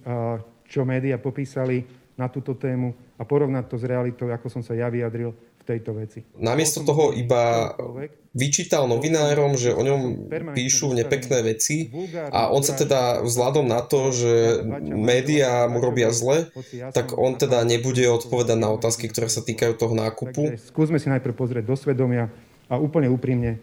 čo 0.69 0.85
médiá 0.85 1.17
popísali 1.17 1.83
na 2.13 2.29
túto 2.29 2.53
tému 2.53 2.93
a 3.17 3.25
porovnať 3.25 3.65
to 3.65 3.75
s 3.81 3.89
realitou, 3.89 4.29
ako 4.29 4.47
som 4.47 4.61
sa 4.61 4.77
ja 4.77 4.85
vyjadril 4.93 5.33
v 5.33 5.63
tejto 5.65 5.97
veci. 5.97 6.21
Namiesto 6.37 6.85
toho 6.85 7.09
iba 7.15 7.73
vyčítal 8.35 8.85
novinárom, 8.85 9.57
že 9.57 9.73
o 9.73 9.81
ňom 9.81 10.29
píšu 10.53 10.93
nepekné 10.93 11.41
veci 11.41 11.89
a 12.29 12.53
on 12.53 12.61
sa 12.61 12.77
teda 12.77 13.25
vzhľadom 13.25 13.65
na 13.65 13.81
to, 13.81 14.13
že 14.13 14.61
médiá 14.85 15.65
mu 15.65 15.81
robia 15.81 16.13
zle, 16.13 16.53
tak 16.93 17.17
on 17.17 17.33
teda 17.39 17.65
nebude 17.65 18.05
odpovedať 18.05 18.57
na 18.59 18.69
otázky, 18.75 19.09
ktoré 19.09 19.31
sa 19.31 19.41
týkajú 19.41 19.73
toho 19.73 19.97
nákupu. 19.97 20.53
skúsme 20.69 21.01
si 21.01 21.09
najprv 21.09 21.33
pozrieť 21.33 21.65
do 21.65 21.73
svedomia 21.73 22.29
a 22.69 22.77
úplne 22.77 23.09
úprimne, 23.09 23.57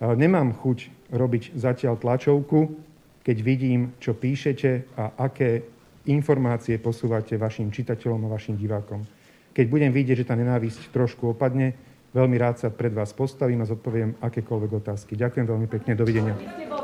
nemám 0.00 0.56
chuť 0.56 0.90
robiť 1.12 1.54
zatiaľ 1.54 2.00
tlačovku, 2.00 2.90
keď 3.22 3.36
vidím, 3.42 3.94
čo 4.02 4.18
píšete 4.18 4.98
a 4.98 5.14
aké 5.18 5.62
informácie 6.10 6.82
posúvate 6.82 7.38
vašim 7.38 7.70
čitateľom 7.70 8.26
a 8.26 8.32
vašim 8.34 8.58
divákom. 8.58 9.06
Keď 9.54 9.66
budem 9.70 9.94
vidieť, 9.94 10.24
že 10.24 10.28
tá 10.28 10.34
nenávisť 10.34 10.90
trošku 10.90 11.30
opadne, 11.30 11.78
veľmi 12.10 12.36
rád 12.40 12.58
sa 12.58 12.68
pred 12.74 12.90
vás 12.90 13.14
postavím 13.14 13.62
a 13.62 13.68
zodpoviem 13.68 14.18
akékoľvek 14.18 14.70
otázky. 14.82 15.14
Ďakujem 15.14 15.46
veľmi 15.46 15.68
pekne, 15.70 15.92
dovidenia. 15.94 16.34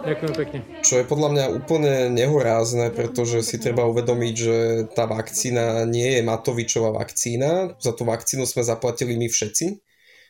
Ďakujem 0.07 0.35
pekne. 0.37 0.59
Čo 0.87 1.03
je 1.03 1.05
podľa 1.09 1.29
mňa 1.35 1.45
úplne 1.59 1.95
nehorázne, 2.15 2.95
pretože 2.95 3.43
si 3.43 3.59
treba 3.59 3.89
uvedomiť, 3.91 4.35
že 4.37 4.57
tá 4.95 5.11
vakcína 5.11 5.89
nie 5.91 6.17
je 6.17 6.23
Matovičová 6.23 6.95
vakcína. 6.95 7.75
Za 7.83 7.97
tú 7.97 8.07
vakcínu 8.07 8.47
sme 8.47 8.63
zaplatili 8.63 9.19
my 9.19 9.27
všetci 9.27 9.88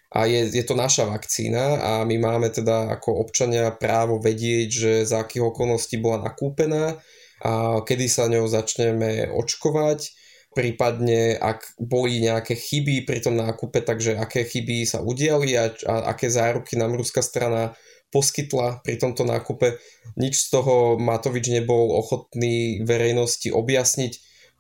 a 0.09 0.25
je, 0.25 0.49
je 0.49 0.65
to 0.65 0.73
naša 0.73 1.05
vakcína 1.05 1.65
a 1.85 1.93
my 2.09 2.17
máme 2.17 2.49
teda 2.49 2.97
ako 2.97 3.21
občania 3.21 3.69
právo 3.69 4.17
vedieť, 4.17 4.69
že 4.73 4.93
za 5.05 5.21
akých 5.21 5.53
okolností 5.53 6.01
bola 6.01 6.25
nakúpená 6.25 6.97
a 7.45 7.85
kedy 7.85 8.07
sa 8.09 8.25
ňou 8.27 8.49
začneme 8.49 9.29
očkovať, 9.29 10.17
prípadne 10.57 11.37
ak 11.37 11.77
boli 11.77 12.25
nejaké 12.25 12.57
chyby 12.57 13.05
pri 13.05 13.21
tom 13.21 13.37
nákupe, 13.37 13.85
takže 13.85 14.17
aké 14.17 14.49
chyby 14.49 14.89
sa 14.89 15.05
udiali 15.05 15.55
a, 15.61 15.71
a 15.87 16.17
aké 16.17 16.33
záruky 16.33 16.81
nám 16.81 16.97
ruská 16.97 17.21
strana 17.21 17.77
poskytla 18.09 18.81
pri 18.81 18.97
tomto 18.97 19.29
nákupe. 19.29 19.77
Nič 20.17 20.49
z 20.49 20.57
toho 20.57 20.97
Matovič 20.97 21.53
nebol 21.53 21.93
ochotný 21.93 22.81
verejnosti 22.81 23.53
objasniť, 23.53 24.13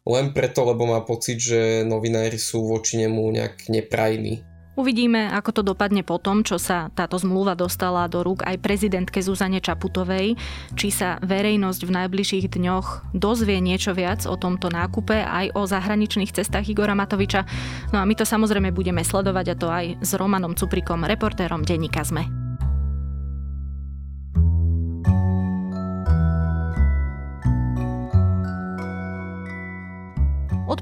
len 0.04 0.37
preto, 0.37 0.68
lebo 0.68 0.84
má 0.84 1.00
pocit, 1.00 1.40
že 1.40 1.88
novinári 1.88 2.37
sú 2.37 2.68
voči 2.68 3.00
nemu 3.00 3.24
nejak 3.32 3.72
neprajní. 3.72 4.58
Uvidíme, 4.79 5.27
ako 5.35 5.51
to 5.51 5.62
dopadne 5.67 6.07
po 6.07 6.23
tom, 6.23 6.47
čo 6.47 6.55
sa 6.55 6.87
táto 6.95 7.19
zmluva 7.19 7.59
dostala 7.59 8.07
do 8.07 8.23
rúk 8.23 8.47
aj 8.47 8.62
prezidentke 8.62 9.19
Zuzane 9.19 9.59
Čaputovej, 9.59 10.38
či 10.79 10.88
sa 10.95 11.19
verejnosť 11.19 11.83
v 11.83 11.95
najbližších 11.99 12.47
dňoch 12.47 13.11
dozvie 13.11 13.59
niečo 13.59 13.91
viac 13.91 14.23
o 14.31 14.38
tomto 14.38 14.71
nákupe 14.71 15.19
aj 15.19 15.59
o 15.59 15.67
zahraničných 15.67 16.31
cestách 16.31 16.71
Igora 16.71 16.95
Matoviča. 16.95 17.43
No 17.91 17.99
a 17.99 18.07
my 18.07 18.14
to 18.14 18.23
samozrejme 18.23 18.71
budeme 18.71 19.03
sledovať 19.03 19.47
a 19.51 19.59
to 19.59 19.67
aj 19.67 19.87
s 19.99 20.14
Romanom 20.14 20.55
Cuprikom, 20.55 21.03
reportérom 21.03 21.67
denníka 21.67 22.07
ZME. 22.07 22.38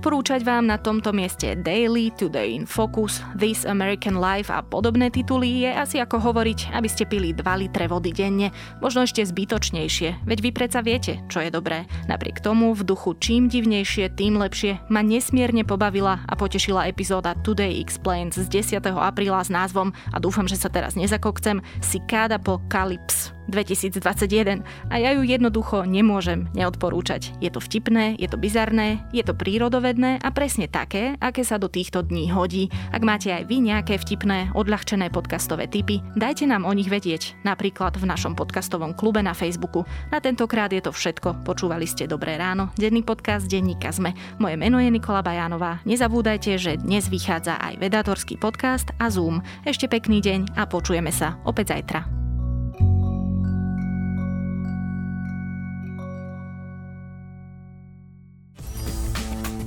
Odporúčať 0.07 0.47
vám 0.47 0.71
na 0.71 0.79
tomto 0.79 1.11
mieste 1.11 1.59
Daily, 1.59 2.15
Today 2.15 2.55
in 2.55 2.63
Focus, 2.63 3.27
This 3.35 3.67
American 3.67 4.23
Life 4.23 4.55
a 4.55 4.63
podobné 4.63 5.11
tituly 5.11 5.67
je 5.67 5.71
asi 5.75 5.99
ako 5.99 6.23
hovoriť, 6.23 6.71
aby 6.79 6.87
ste 6.87 7.11
pili 7.11 7.35
2 7.35 7.43
litre 7.43 7.91
vody 7.91 8.15
denne, 8.15 8.55
možno 8.79 9.03
ešte 9.03 9.27
zbytočnejšie, 9.27 10.23
veď 10.23 10.39
vy 10.47 10.51
predsa 10.55 10.87
viete, 10.87 11.27
čo 11.27 11.43
je 11.43 11.51
dobré. 11.51 11.91
Napriek 12.07 12.39
tomu 12.39 12.71
v 12.79 12.87
duchu 12.87 13.19
čím 13.19 13.51
divnejšie, 13.51 14.15
tým 14.15 14.39
lepšie 14.39 14.79
ma 14.95 15.03
nesmierne 15.03 15.67
pobavila 15.67 16.23
a 16.23 16.39
potešila 16.39 16.87
epizóda 16.87 17.35
Today 17.43 17.83
Explains 17.83 18.39
z 18.39 18.47
10. 18.47 18.87
apríla 18.87 19.43
s 19.43 19.51
názvom 19.51 19.91
a 20.15 20.23
dúfam, 20.23 20.47
že 20.47 20.55
sa 20.55 20.71
teraz 20.71 20.95
nezakokcem, 20.95 21.59
Cicada 21.83 22.39
po 22.39 22.63
Calypse 22.71 23.36
2021 23.49 24.63
a 24.91 24.95
ja 24.99 25.15
ju 25.15 25.23
jednoducho 25.23 25.87
nemôžem 25.87 26.51
neodporúčať. 26.53 27.35
Je 27.39 27.51
to 27.51 27.63
vtipné, 27.63 28.19
je 28.19 28.29
to 28.31 28.39
bizarné, 28.39 29.03
je 29.15 29.23
to 29.23 29.33
prírodovedné 29.35 30.21
a 30.23 30.29
presne 30.35 30.67
také, 30.67 31.15
aké 31.23 31.43
sa 31.47 31.57
do 31.57 31.71
týchto 31.71 32.03
dní 32.03 32.31
hodí. 32.31 32.69
Ak 32.91 33.03
máte 33.07 33.31
aj 33.31 33.47
vy 33.47 33.63
nejaké 33.63 33.99
vtipné, 33.99 34.53
odľahčené 34.55 35.09
podcastové 35.11 35.71
tipy, 35.71 36.03
dajte 36.19 36.47
nám 36.47 36.67
o 36.67 36.73
nich 36.75 36.91
vedieť, 36.91 37.39
napríklad 37.47 37.97
v 37.99 38.09
našom 38.09 38.35
podcastovom 38.35 38.95
klube 38.95 39.23
na 39.23 39.33
Facebooku. 39.33 39.87
Na 40.11 40.19
tentokrát 40.19 40.71
je 40.73 40.83
to 40.83 40.91
všetko. 40.91 41.47
Počúvali 41.47 41.87
ste 41.87 42.11
Dobré 42.11 42.39
ráno, 42.41 42.71
denný 42.75 43.03
podcast 43.03 43.47
Denníka 43.47 43.93
Zme. 43.93 44.15
Moje 44.43 44.57
meno 44.59 44.83
je 44.83 44.91
Nikola 44.91 45.23
Bajánová. 45.23 45.83
Nezabúdajte, 45.87 46.59
že 46.59 46.79
dnes 46.81 47.07
vychádza 47.07 47.59
aj 47.59 47.79
vedátorský 47.83 48.39
podcast 48.39 48.91
a 48.99 49.11
Zoom. 49.13 49.43
Ešte 49.63 49.87
pekný 49.87 50.23
deň 50.23 50.59
a 50.59 50.67
počujeme 50.67 51.13
sa 51.13 51.39
opäť 51.47 51.77
zajtra. 51.77 52.16